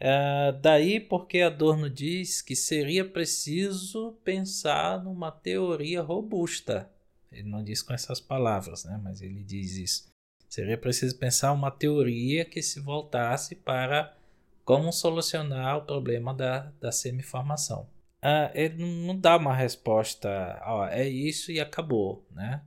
É, 0.00 0.52
daí 0.60 1.00
porque 1.00 1.40
Adorno 1.40 1.90
diz 1.90 2.40
que 2.40 2.54
seria 2.54 3.04
preciso 3.04 4.12
pensar 4.24 5.02
numa 5.02 5.30
teoria 5.32 6.00
robusta 6.00 6.88
ele 7.30 7.48
não 7.48 7.62
diz 7.62 7.82
com 7.82 7.92
essas 7.92 8.20
palavras, 8.20 8.84
né? 8.84 8.98
mas 9.02 9.20
ele 9.20 9.42
diz 9.42 9.76
isso. 9.76 10.08
Seria 10.48 10.78
preciso 10.78 11.16
pensar 11.18 11.52
uma 11.52 11.70
teoria 11.70 12.44
que 12.44 12.62
se 12.62 12.80
voltasse 12.80 13.54
para 13.54 14.16
como 14.64 14.92
solucionar 14.92 15.78
o 15.78 15.84
problema 15.84 16.32
da, 16.32 16.72
da 16.80 16.90
semiformação. 16.90 17.88
Ah, 18.20 18.50
ele 18.54 18.82
não 19.06 19.16
dá 19.16 19.36
uma 19.36 19.54
resposta, 19.54 20.60
ó, 20.64 20.86
é 20.86 21.06
isso 21.06 21.52
e 21.52 21.60
acabou, 21.60 22.26
né? 22.30 22.62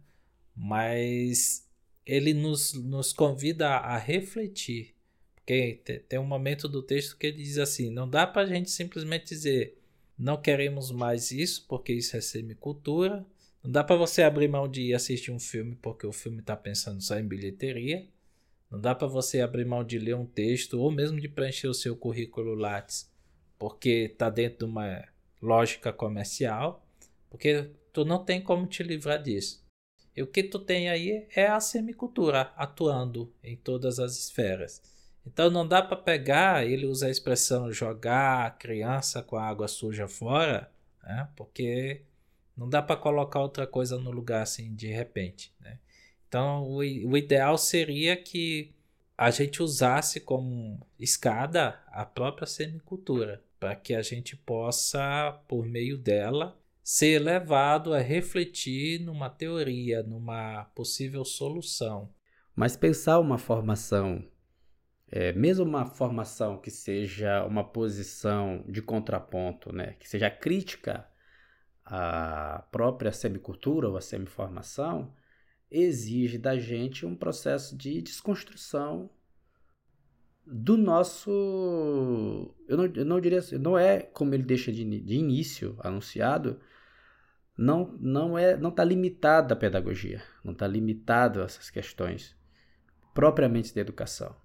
Mas 0.55 1.67
ele 2.05 2.33
nos, 2.33 2.73
nos 2.73 3.11
convida 3.11 3.69
a, 3.69 3.97
refletir, 3.97 4.95
porque 5.41 5.83
tem 6.07 6.19
um 6.19 6.25
momento 6.25 6.67
do 6.69 6.81
texto 6.81 7.17
que 7.17 7.27
ele 7.27 7.37
diz 7.37 7.57
assim: 7.57 7.89
não 7.89 8.09
dá 8.09 8.25
para 8.25 8.43
a 8.43 8.45
gente 8.45 8.71
simplesmente 8.71 9.25
dizer 9.25 9.77
não 10.17 10.39
queremos 10.39 10.91
mais 10.91 11.31
isso, 11.31 11.65
porque 11.67 11.91
isso 11.91 12.15
é 12.15 12.21
semicultura, 12.21 13.25
não 13.63 13.71
dá 13.71 13.83
para 13.83 13.95
você 13.95 14.21
abrir 14.21 14.47
mão 14.47 14.67
de 14.67 14.93
assistir 14.93 15.31
um 15.31 15.39
filme 15.39 15.75
porque 15.81 16.05
o 16.05 16.11
filme 16.11 16.39
está 16.39 16.55
pensando 16.55 17.01
só 17.01 17.17
em 17.17 17.27
bilheteria. 17.27 18.07
Não 18.69 18.79
dá 18.79 18.95
para 18.95 19.07
você 19.07 19.41
abrir 19.41 19.65
mão 19.65 19.83
de 19.83 19.99
ler 19.99 20.15
um 20.15 20.25
texto 20.25 20.79
ou 20.79 20.89
mesmo 20.89 21.19
de 21.19 21.27
preencher 21.27 21.67
o 21.67 21.73
seu 21.73 21.95
currículo 21.95 22.55
Lattes 22.55 23.11
porque 23.61 24.09
está 24.11 24.27
dentro 24.27 24.59
de 24.59 24.65
uma 24.65 25.07
lógica 25.39 25.93
comercial, 25.93 26.83
porque 27.29 27.69
tu 27.93 28.03
não 28.03 28.25
tem 28.25 28.41
como 28.41 28.65
te 28.65 28.81
livrar 28.81 29.21
disso. 29.21 29.63
E 30.15 30.23
o 30.23 30.27
que 30.27 30.41
tu 30.41 30.57
tem 30.57 30.89
aí 30.89 31.27
é 31.35 31.45
a 31.45 31.59
semicultura 31.59 32.51
atuando 32.55 33.31
em 33.43 33.55
todas 33.55 33.99
as 33.99 34.17
esferas. 34.17 34.81
Então 35.25 35.49
não 35.49 35.67
dá 35.67 35.81
para 35.81 35.97
pegar, 35.97 36.65
ele 36.65 36.85
usa 36.85 37.07
a 37.07 37.11
expressão 37.11 37.71
jogar 37.71 38.45
a 38.45 38.51
criança 38.51 39.21
com 39.21 39.35
a 39.35 39.45
água 39.45 39.67
suja 39.67 40.07
fora, 40.07 40.71
né? 41.03 41.29
porque 41.35 42.03
não 42.57 42.67
dá 42.67 42.81
para 42.81 42.97
colocar 42.97 43.39
outra 43.39 43.67
coisa 43.67 43.97
no 43.97 44.11
lugar 44.11 44.41
assim 44.41 44.73
de 44.75 44.87
repente, 44.87 45.53
né? 45.59 45.79
Então, 46.27 46.63
o, 46.63 46.77
o 46.77 47.17
ideal 47.17 47.57
seria 47.57 48.15
que 48.15 48.73
a 49.17 49.29
gente 49.29 49.61
usasse 49.61 50.21
como 50.21 50.79
escada 50.97 51.79
a 51.87 52.05
própria 52.05 52.47
semicultura, 52.47 53.43
para 53.59 53.75
que 53.75 53.93
a 53.93 54.01
gente 54.01 54.37
possa, 54.37 55.39
por 55.47 55.65
meio 55.65 55.97
dela, 55.97 56.57
ser 56.81 57.19
levado 57.19 57.93
a 57.93 57.99
refletir 57.99 59.01
numa 59.01 59.29
teoria, 59.29 60.01
numa 60.01 60.63
possível 60.73 61.25
solução. 61.25 62.09
Mas 62.55 62.77
pensar 62.77 63.19
uma 63.19 63.37
formação, 63.37 64.25
é, 65.11 65.33
mesmo 65.33 65.65
uma 65.65 65.85
formação 65.85 66.57
que 66.57 66.71
seja 66.71 67.43
uma 67.45 67.63
posição 67.63 68.63
de 68.67 68.81
contraponto, 68.81 69.73
né, 69.73 69.95
que 69.99 70.07
seja 70.07 70.29
crítica 70.29 71.05
a 71.83 72.65
própria 72.71 73.11
semicultura 73.11 73.89
ou 73.89 73.97
a 73.97 74.01
semiformação 74.01 75.13
exige 75.69 76.37
da 76.37 76.57
gente 76.57 77.05
um 77.05 77.15
processo 77.15 77.75
de 77.77 78.01
desconstrução 78.01 79.09
do 80.45 80.77
nosso. 80.77 82.55
Eu 82.67 82.77
não, 82.77 82.85
eu 82.85 83.05
não 83.05 83.19
diria 83.21 83.41
não 83.59 83.77
é 83.77 84.01
como 84.01 84.33
ele 84.33 84.43
deixa 84.43 84.71
de, 84.71 84.83
de 85.01 85.15
início 85.15 85.77
anunciado, 85.79 86.59
não 87.57 87.97
não 87.99 88.37
é 88.37 88.55
não 88.57 88.69
está 88.69 88.83
limitado 88.83 89.53
à 89.53 89.57
pedagogia, 89.57 90.21
não 90.43 90.53
está 90.53 90.67
limitado 90.67 91.41
a 91.41 91.45
essas 91.45 91.69
questões 91.69 92.35
propriamente 93.13 93.73
da 93.75 93.81
educação. 93.81 94.35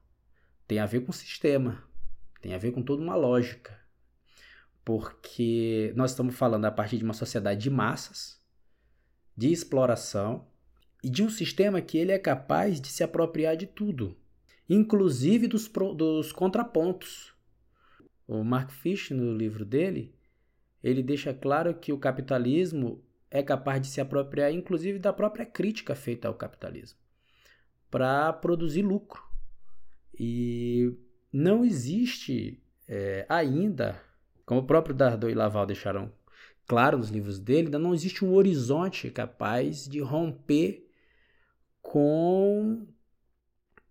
Tem 0.67 0.79
a 0.79 0.87
ver 0.87 1.01
com 1.01 1.11
o 1.11 1.15
sistema, 1.15 1.83
tem 2.41 2.55
a 2.55 2.59
ver 2.59 2.73
com 2.73 2.83
toda 2.83 3.03
uma 3.03 3.15
lógica. 3.15 3.79
Porque 4.85 5.93
nós 5.97 6.13
estamos 6.13 6.35
falando 6.35 6.65
a 6.65 6.71
partir 6.71 6.99
de 6.99 7.05
uma 7.05 7.15
sociedade 7.15 7.61
de 7.61 7.71
massas, 7.71 8.41
de 9.37 9.51
exploração 9.51 10.47
e 11.03 11.11
de 11.11 11.23
um 11.23 11.29
sistema 11.29 11.81
que 11.81 11.99
ele 11.99 12.13
é 12.13 12.19
capaz 12.19 12.81
de 12.81 12.89
se 12.89 13.03
apropriar 13.03 13.57
de 13.57 13.67
tudo, 13.67 14.17
inclusive 14.69 15.47
dos, 15.47 15.69
dos 15.97 16.33
contrapontos. 16.33 17.35
O 18.27 18.43
Mark 18.43 18.71
Fish, 18.71 19.11
no 19.11 19.37
livro 19.37 19.65
dele, 19.65 20.15
ele 20.83 21.03
deixa 21.03 21.35
claro 21.35 21.75
que 21.75 21.93
o 21.93 21.99
capitalismo 21.99 23.03
é 23.31 23.43
capaz 23.43 23.81
de 23.83 23.89
se 23.89 24.01
apropriar, 24.01 24.53
inclusive, 24.53 24.99
da 24.99 25.13
própria 25.13 25.45
crítica 25.45 25.95
feita 25.95 26.29
ao 26.29 26.35
capitalismo, 26.35 26.99
para 27.91 28.33
produzir 28.33 28.83
lucro. 28.83 29.26
E 30.19 30.93
não 31.33 31.65
existe 31.65 32.63
é, 32.89 33.27
ainda, 33.29 34.01
como 34.45 34.61
o 34.61 34.67
próprio 34.67 34.95
Dardot 34.95 35.31
e 35.31 35.35
Laval 35.35 35.67
deixaram 35.67 36.13
claro 36.67 36.99
nos 36.99 37.11
livros 37.11 37.39
dele, 37.39 37.67
ainda 37.67 37.79
não 37.79 37.95
existe 37.95 38.25
um 38.25 38.33
horizonte 38.35 39.11
capaz 39.11 39.87
de 39.89 40.01
romper 40.01 40.89
com 41.81 42.87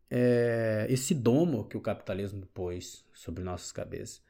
é, 0.10 0.86
esse 0.90 1.14
domo 1.14 1.68
que 1.68 1.78
o 1.78 1.82
capitalismo 1.82 2.46
pôs 2.48 3.06
sobre 3.14 3.44
nossas 3.44 3.72
cabeças 3.72 4.22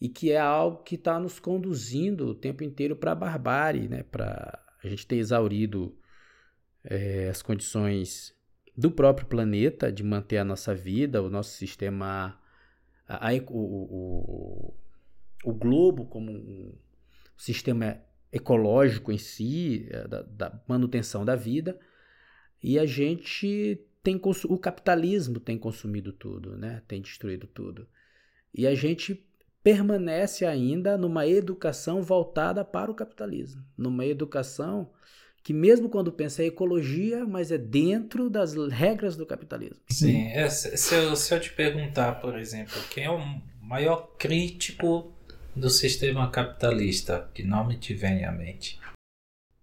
e 0.00 0.08
que 0.08 0.32
é 0.32 0.38
algo 0.38 0.82
que 0.82 0.94
está 0.94 1.18
nos 1.20 1.38
conduzindo 1.38 2.28
o 2.28 2.34
tempo 2.34 2.64
inteiro 2.64 2.96
para 2.96 3.12
a 3.12 3.14
barbárie, 3.14 3.88
né? 3.88 4.02
para 4.02 4.58
a 4.82 4.88
gente 4.88 5.06
ter 5.06 5.16
exaurido 5.16 5.94
é, 6.82 7.28
as 7.28 7.42
condições 7.42 8.34
do 8.76 8.90
próprio 8.90 9.26
planeta 9.26 9.92
de 9.92 10.02
manter 10.02 10.38
a 10.38 10.44
nossa 10.44 10.74
vida, 10.74 11.22
o 11.22 11.30
nosso 11.30 11.56
sistema, 11.56 12.38
a, 13.06 13.28
a, 13.28 13.32
o, 13.48 13.54
o, 13.54 14.74
o, 15.44 15.54
globo 15.54 16.06
como 16.06 16.32
um 16.32 16.72
sistema 17.36 18.00
ecológico 18.32 19.12
em 19.12 19.18
si, 19.18 19.86
é, 19.90 20.06
da, 20.06 20.22
da 20.22 20.62
manutenção 20.68 21.24
da 21.24 21.34
vida, 21.34 21.78
e 22.62 22.78
a 22.78 22.86
gente 22.86 23.86
tem 24.02 24.20
o 24.48 24.58
capitalismo 24.58 25.38
tem 25.38 25.58
consumido 25.58 26.12
tudo, 26.12 26.56
né? 26.56 26.82
Tem 26.88 27.02
destruído 27.02 27.46
tudo. 27.46 27.86
E 28.52 28.66
a 28.66 28.74
gente 28.74 29.26
permanece 29.62 30.46
ainda 30.46 30.96
numa 30.96 31.26
educação 31.26 32.02
voltada 32.02 32.64
para 32.64 32.90
o 32.90 32.94
capitalismo, 32.94 33.62
numa 33.76 34.06
educação 34.06 34.90
que 35.42 35.52
mesmo 35.52 35.88
quando 35.88 36.12
pensa 36.12 36.42
em 36.42 36.46
ecologia, 36.46 37.24
mas 37.24 37.50
é 37.50 37.58
dentro 37.58 38.28
das 38.28 38.54
regras 38.70 39.16
do 39.16 39.24
capitalismo. 39.24 39.80
Sim, 39.88 40.28
é, 40.28 40.48
se, 40.48 40.94
eu, 40.94 41.16
se 41.16 41.34
eu 41.34 41.40
te 41.40 41.52
perguntar, 41.52 42.20
por 42.20 42.38
exemplo, 42.38 42.80
quem 42.90 43.04
é 43.04 43.10
o 43.10 43.20
maior 43.60 44.14
crítico 44.18 45.12
do 45.54 45.70
sistema 45.70 46.30
capitalista, 46.30 47.28
que 47.34 47.42
não 47.42 47.66
me 47.66 47.76
te 47.76 47.94
vem 47.94 48.24
à 48.24 48.32
mente? 48.32 48.78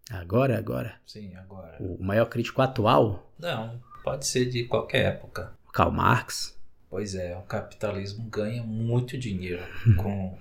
Agora, 0.10 0.58
agora? 0.58 0.96
Sim, 1.06 1.36
agora. 1.36 1.78
O 1.80 2.02
maior 2.02 2.26
crítico 2.26 2.62
atual? 2.62 3.32
Não, 3.38 3.80
pode 4.04 4.26
ser 4.26 4.46
de 4.46 4.63
qualquer 4.63 5.06
época. 5.06 5.54
Karl 5.74 5.92
Marx? 5.92 6.58
Pois 6.90 7.13
é, 7.13 7.36
o 7.38 7.42
capitalismo 7.42 8.24
ganha 8.30 8.63
muito 8.63 9.18
dinheiro 9.18 9.62
com 9.98 10.38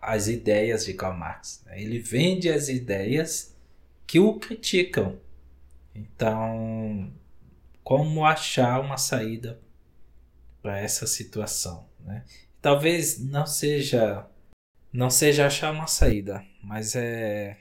as 0.00 0.28
ideias 0.28 0.86
de 0.86 0.94
Karl 0.94 1.16
Marx. 1.16 1.62
Né? 1.66 1.82
Ele 1.82 1.98
vende 1.98 2.48
as 2.48 2.68
ideias 2.68 3.54
que 4.10 4.18
o 4.18 4.34
criticam. 4.40 5.20
Então, 5.94 7.12
como 7.84 8.24
achar 8.24 8.80
uma 8.80 8.96
saída 8.96 9.60
para 10.60 10.80
essa 10.80 11.06
situação? 11.06 11.88
Né? 12.00 12.24
Talvez 12.60 13.20
não 13.20 13.46
seja 13.46 14.26
não 14.92 15.10
seja 15.10 15.46
achar 15.46 15.72
uma 15.72 15.86
saída, 15.86 16.44
mas 16.60 16.96
é 16.96 17.56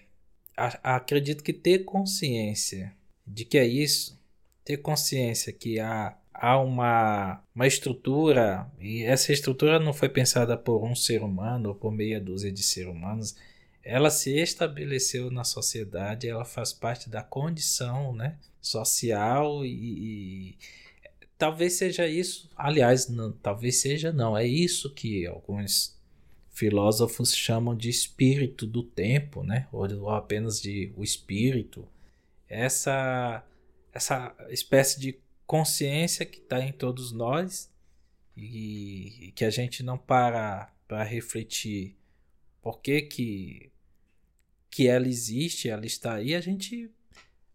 a, 0.57 0.95
acredito 0.95 1.43
que 1.43 1.53
ter 1.53 1.85
consciência 1.85 2.95
de 3.27 3.45
que 3.45 3.59
é 3.59 3.67
isso, 3.67 4.19
ter 4.65 4.77
consciência 4.77 5.53
que 5.53 5.79
há 5.79 6.17
há 6.33 6.57
uma, 6.59 7.43
uma 7.53 7.67
estrutura, 7.67 8.71
e 8.79 9.03
essa 9.03 9.31
estrutura 9.31 9.77
não 9.77 9.93
foi 9.93 10.09
pensada 10.09 10.57
por 10.57 10.83
um 10.83 10.95
ser 10.95 11.21
humano 11.21 11.69
ou 11.69 11.75
por 11.75 11.91
meia 11.91 12.19
dúzia 12.19 12.51
de 12.51 12.63
seres 12.63 12.89
humanos, 12.89 13.35
ela 13.83 14.09
se 14.09 14.35
estabeleceu 14.37 15.31
na 15.31 15.43
sociedade, 15.43 16.27
ela 16.27 16.45
faz 16.45 16.73
parte 16.73 17.09
da 17.09 17.23
condição 17.23 18.13
né, 18.13 18.37
social 18.61 19.65
e, 19.65 19.69
e 19.71 20.57
talvez 21.37 21.73
seja 21.73 22.07
isso, 22.07 22.49
aliás, 22.55 23.07
não, 23.07 23.31
talvez 23.31 23.81
seja 23.81 24.11
não, 24.11 24.37
é 24.37 24.45
isso 24.45 24.93
que 24.93 25.25
alguns 25.25 25.97
filósofos 26.51 27.33
chamam 27.33 27.75
de 27.75 27.89
espírito 27.89 28.67
do 28.67 28.83
tempo, 28.83 29.43
né, 29.43 29.67
ou, 29.71 30.09
apenas 30.09 30.61
de 30.61 30.91
o 30.95 31.03
espírito, 31.03 31.87
essa 32.47 33.45
essa 33.91 34.35
espécie 34.49 34.99
de 34.99 35.19
consciência 35.47 36.25
que 36.25 36.37
está 36.37 36.61
em 36.61 36.71
todos 36.71 37.11
nós 37.11 37.71
e, 38.37 39.27
e, 39.27 39.31
que 39.31 39.43
a 39.43 39.49
gente 39.49 39.81
não 39.81 39.97
para 39.97 40.71
para 40.87 41.03
refletir 41.03 41.95
por 42.61 42.81
que, 42.81 43.01
que 43.01 43.71
que 44.71 44.87
ela 44.87 45.07
existe, 45.07 45.67
ela 45.67 45.85
está 45.85 46.13
aí, 46.13 46.35
a 46.35 46.41
gente 46.41 46.91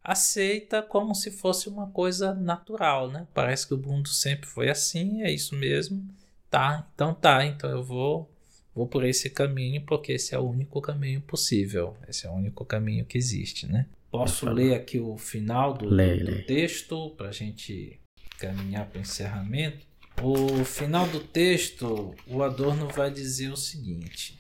aceita 0.02 0.82
como 0.82 1.14
se 1.14 1.30
fosse 1.30 1.68
uma 1.68 1.88
coisa 1.88 2.34
natural, 2.34 3.10
né? 3.10 3.26
Parece 3.32 3.66
que 3.66 3.74
o 3.74 3.78
mundo 3.78 4.08
sempre 4.08 4.46
foi 4.46 4.68
assim, 4.68 5.22
é 5.22 5.30
isso 5.30 5.54
mesmo. 5.54 6.06
Tá, 6.50 6.88
então 6.94 7.14
tá, 7.14 7.44
então 7.44 7.70
eu 7.70 7.82
vou 7.82 8.30
vou 8.74 8.86
por 8.88 9.04
esse 9.04 9.30
caminho 9.30 9.82
porque 9.82 10.12
esse 10.12 10.34
é 10.34 10.38
o 10.38 10.48
único 10.48 10.80
caminho 10.80 11.20
possível, 11.20 11.96
esse 12.08 12.26
é 12.26 12.30
o 12.30 12.34
único 12.34 12.64
caminho 12.64 13.04
que 13.04 13.16
existe, 13.16 13.66
né? 13.66 13.86
Posso 14.10 14.48
ler 14.48 14.74
aqui 14.74 15.00
o 15.00 15.16
final 15.16 15.74
do, 15.74 15.86
lê, 15.88 16.16
do 16.18 16.30
lê. 16.30 16.42
texto 16.42 17.10
para 17.16 17.28
a 17.28 17.32
gente 17.32 17.98
caminhar 18.38 18.86
para 18.86 18.98
o 18.98 19.00
encerramento? 19.00 19.86
O 20.22 20.64
final 20.64 21.08
do 21.08 21.18
texto, 21.18 22.14
o 22.26 22.42
Adorno 22.42 22.88
vai 22.88 23.10
dizer 23.10 23.50
o 23.50 23.56
seguinte: 23.56 24.38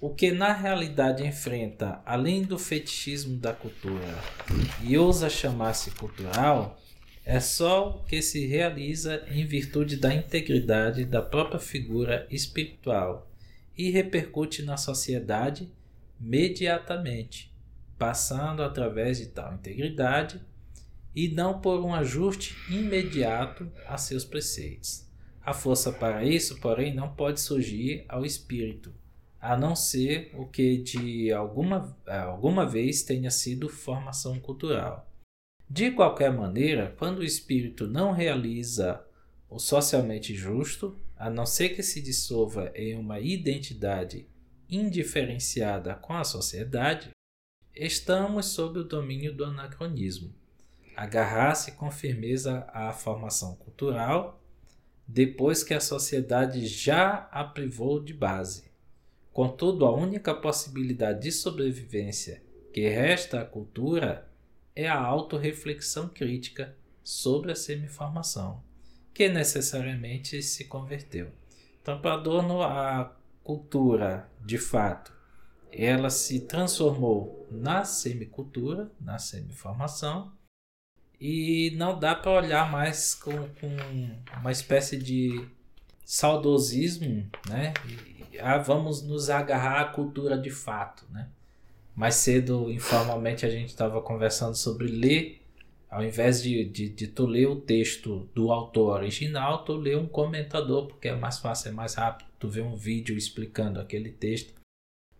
o 0.00 0.10
que 0.10 0.30
na 0.30 0.52
realidade 0.52 1.24
enfrenta, 1.24 2.00
além 2.04 2.42
do 2.42 2.58
fetichismo 2.58 3.36
da 3.38 3.52
cultura 3.52 4.18
e 4.82 4.96
ousa 4.98 5.30
chamar-se 5.30 5.90
cultural, 5.92 6.80
é 7.24 7.40
só 7.40 7.90
o 7.90 8.04
que 8.04 8.22
se 8.22 8.46
realiza 8.46 9.24
em 9.30 9.44
virtude 9.44 9.96
da 9.96 10.14
integridade 10.14 11.04
da 11.04 11.20
própria 11.20 11.58
figura 11.58 12.26
espiritual 12.30 13.30
e 13.76 13.90
repercute 13.90 14.62
na 14.62 14.76
sociedade 14.76 15.68
imediatamente 16.20 17.54
passando 17.98 18.62
através 18.62 19.18
de 19.18 19.26
tal 19.26 19.54
integridade 19.54 20.40
e 21.14 21.28
não 21.28 21.60
por 21.60 21.80
um 21.80 21.94
ajuste 21.94 22.54
imediato 22.70 23.70
a 23.86 23.96
seus 23.96 24.24
preceitos. 24.24 25.06
A 25.42 25.54
força 25.54 25.92
para 25.92 26.24
isso, 26.24 26.60
porém, 26.60 26.94
não 26.94 27.08
pode 27.14 27.40
surgir 27.40 28.04
ao 28.08 28.24
espírito, 28.24 28.92
a 29.46 29.56
não 29.56 29.76
ser 29.76 30.30
o 30.34 30.46
que 30.46 30.76
de 30.78 31.32
alguma, 31.32 31.96
alguma 32.06 32.66
vez 32.66 33.02
tenha 33.02 33.30
sido 33.30 33.68
formação 33.68 34.38
cultural. 34.40 35.10
De 35.68 35.90
qualquer 35.90 36.32
maneira, 36.32 36.94
quando 36.98 37.18
o 37.18 37.24
espírito 37.24 37.86
não 37.86 38.12
realiza 38.12 39.04
o 39.48 39.58
socialmente 39.58 40.34
justo, 40.34 40.96
a 41.16 41.30
não 41.30 41.46
ser 41.46 41.70
que 41.70 41.82
se 41.82 42.00
dissolva 42.00 42.70
em 42.74 42.96
uma 42.96 43.20
identidade 43.20 44.26
indiferenciada 44.68 45.94
com 45.94 46.12
a 46.12 46.24
sociedade, 46.24 47.10
Estamos 47.78 48.46
sob 48.46 48.78
o 48.78 48.84
domínio 48.84 49.34
do 49.34 49.44
anacronismo. 49.44 50.34
Agarrar-se 50.96 51.72
com 51.72 51.90
firmeza 51.90 52.66
à 52.72 52.90
formação 52.90 53.54
cultural 53.54 54.42
depois 55.06 55.62
que 55.62 55.74
a 55.74 55.80
sociedade 55.80 56.66
já 56.66 57.28
a 57.30 57.44
privou 57.44 58.02
de 58.02 58.14
base. 58.14 58.65
Contudo, 59.36 59.84
a 59.84 59.92
única 59.92 60.34
possibilidade 60.34 61.20
de 61.20 61.30
sobrevivência 61.30 62.42
que 62.72 62.88
resta 62.88 63.42
à 63.42 63.44
cultura 63.44 64.26
é 64.74 64.88
a 64.88 64.98
autorreflexão 64.98 66.08
crítica 66.08 66.74
sobre 67.04 67.52
a 67.52 67.54
semiformação, 67.54 68.64
que 69.12 69.28
necessariamente 69.28 70.42
se 70.42 70.64
converteu. 70.64 71.30
Então, 71.82 72.00
para 72.00 72.14
Adorno, 72.14 72.62
a 72.62 73.14
cultura, 73.44 74.26
de 74.42 74.56
fato, 74.56 75.12
ela 75.70 76.08
se 76.08 76.40
transformou 76.40 77.46
na 77.50 77.84
semicultura, 77.84 78.90
na 78.98 79.18
semiformação, 79.18 80.32
e 81.20 81.74
não 81.76 81.98
dá 81.98 82.14
para 82.14 82.32
olhar 82.32 82.72
mais 82.72 83.14
com, 83.14 83.32
com, 83.32 84.40
uma 84.40 84.50
espécie 84.50 84.96
de 84.96 85.46
saudosismo, 86.06 87.30
né? 87.46 87.74
Ah, 88.40 88.58
vamos 88.58 89.02
nos 89.02 89.30
agarrar 89.30 89.80
à 89.80 89.84
cultura 89.86 90.36
de 90.38 90.50
fato, 90.50 91.04
né? 91.10 91.28
Mais 91.94 92.16
cedo, 92.16 92.70
informalmente, 92.70 93.46
a 93.46 93.50
gente 93.50 93.68
estava 93.68 94.00
conversando 94.02 94.54
sobre 94.54 94.86
ler 94.86 95.42
Ao 95.88 96.04
invés 96.04 96.42
de, 96.42 96.64
de, 96.64 96.88
de, 96.88 97.06
tu 97.06 97.26
ler 97.26 97.46
o 97.46 97.56
texto 97.56 98.28
do 98.34 98.50
autor 98.50 98.96
original, 98.96 99.64
tu 99.64 99.74
lê 99.74 99.96
um 99.96 100.06
comentador, 100.06 100.86
porque 100.88 101.08
é 101.08 101.14
mais 101.14 101.38
fácil, 101.38 101.68
é 101.70 101.72
mais 101.72 101.94
rápido. 101.94 102.28
Tu 102.38 102.48
vê 102.48 102.60
um 102.60 102.74
vídeo 102.74 103.16
explicando 103.16 103.80
aquele 103.80 104.10
texto. 104.10 104.52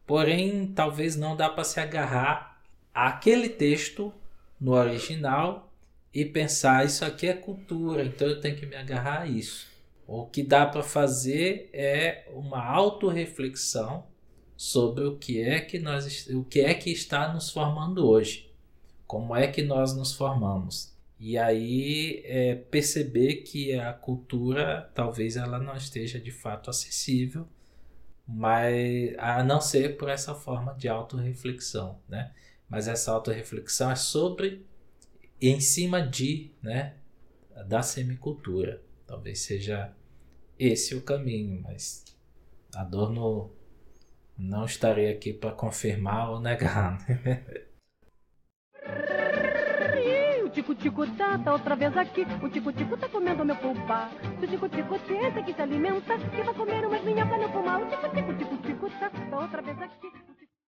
Porém, 0.06 0.66
talvez 0.66 1.16
não 1.16 1.36
dá 1.36 1.48
para 1.48 1.64
se 1.64 1.80
agarrar 1.80 2.60
àquele 2.92 3.48
texto 3.48 4.12
no 4.60 4.72
original 4.72 5.72
e 6.12 6.24
pensar 6.24 6.84
isso 6.84 7.04
aqui 7.04 7.26
é 7.26 7.32
cultura, 7.34 8.04
então 8.04 8.26
eu 8.28 8.40
tenho 8.40 8.56
que 8.56 8.66
me 8.66 8.76
agarrar 8.76 9.22
a 9.22 9.26
isso. 9.26 9.66
O 10.06 10.26
que 10.26 10.42
dá 10.42 10.64
para 10.64 10.82
fazer 10.82 11.68
é 11.72 12.28
uma 12.32 12.64
autorreflexão 12.64 14.06
sobre 14.56 15.04
o 15.04 15.18
que 15.18 15.40
é 15.40 15.60
que 15.60 15.78
nós 15.78 16.26
o 16.28 16.44
que 16.44 16.60
é 16.60 16.72
que 16.74 16.90
está 16.90 17.32
nos 17.32 17.50
formando 17.50 18.08
hoje. 18.08 18.50
Como 19.06 19.34
é 19.34 19.46
que 19.48 19.62
nós 19.62 19.96
nos 19.96 20.12
formamos? 20.14 20.94
E 21.18 21.36
aí 21.38 22.22
é 22.24 22.54
perceber 22.54 23.36
que 23.36 23.74
a 23.74 23.92
cultura 23.92 24.90
talvez 24.94 25.36
ela 25.36 25.58
não 25.58 25.76
esteja 25.76 26.20
de 26.20 26.30
fato 26.30 26.70
acessível, 26.70 27.48
mas 28.26 29.14
a 29.18 29.42
não 29.42 29.60
ser 29.60 29.96
por 29.96 30.08
essa 30.08 30.34
forma 30.34 30.74
de 30.74 30.88
autorreflexão, 30.88 31.98
né? 32.08 32.32
Mas 32.68 32.88
essa 32.88 33.12
autorreflexão 33.12 33.90
é 33.90 33.96
sobre 33.96 34.66
em 35.40 35.60
cima 35.60 36.00
de, 36.00 36.50
né, 36.62 36.94
da 37.66 37.82
semicultura. 37.82 38.82
Talvez 39.06 39.40
seja 39.40 39.94
esse 40.58 40.94
o 40.94 41.02
caminho, 41.02 41.62
mas 41.62 42.04
Adorno 42.74 43.52
não 44.36 44.64
estarei 44.64 45.10
aqui 45.10 45.32
para 45.32 45.52
confirmar 45.52 46.30
ou 46.30 46.40
negar. 46.40 46.98
Né? 47.08 47.66
tico-tico 50.56 51.06
tá, 51.18 51.38
tá 51.38 51.52
outra 51.52 51.76
vez 51.76 51.94
aqui. 51.96 52.26
O 52.42 52.48
tico-tico 52.48 52.96
tá 52.96 53.08
comendo 53.08 53.44
meu. 53.44 54.10
O 54.42 54.46
tico-tico 54.46 54.98
tenta 55.00 55.42
que 55.42 55.52
se 55.52 55.60
alimenta, 55.60 56.18
que 56.18 56.42
vai 56.42 56.54
comer 56.54 56.86
umas 56.86 57.04
minhocas 57.04 57.40
no 57.40 57.52
pulmão. 57.52 57.82
O 57.82 57.90
tico-tico, 57.90 58.34
tico-tico 58.34 58.90
tá, 58.98 59.10
tá 59.10 59.38
outra 59.38 59.60
vez 59.60 59.78
aqui. 59.82 60.25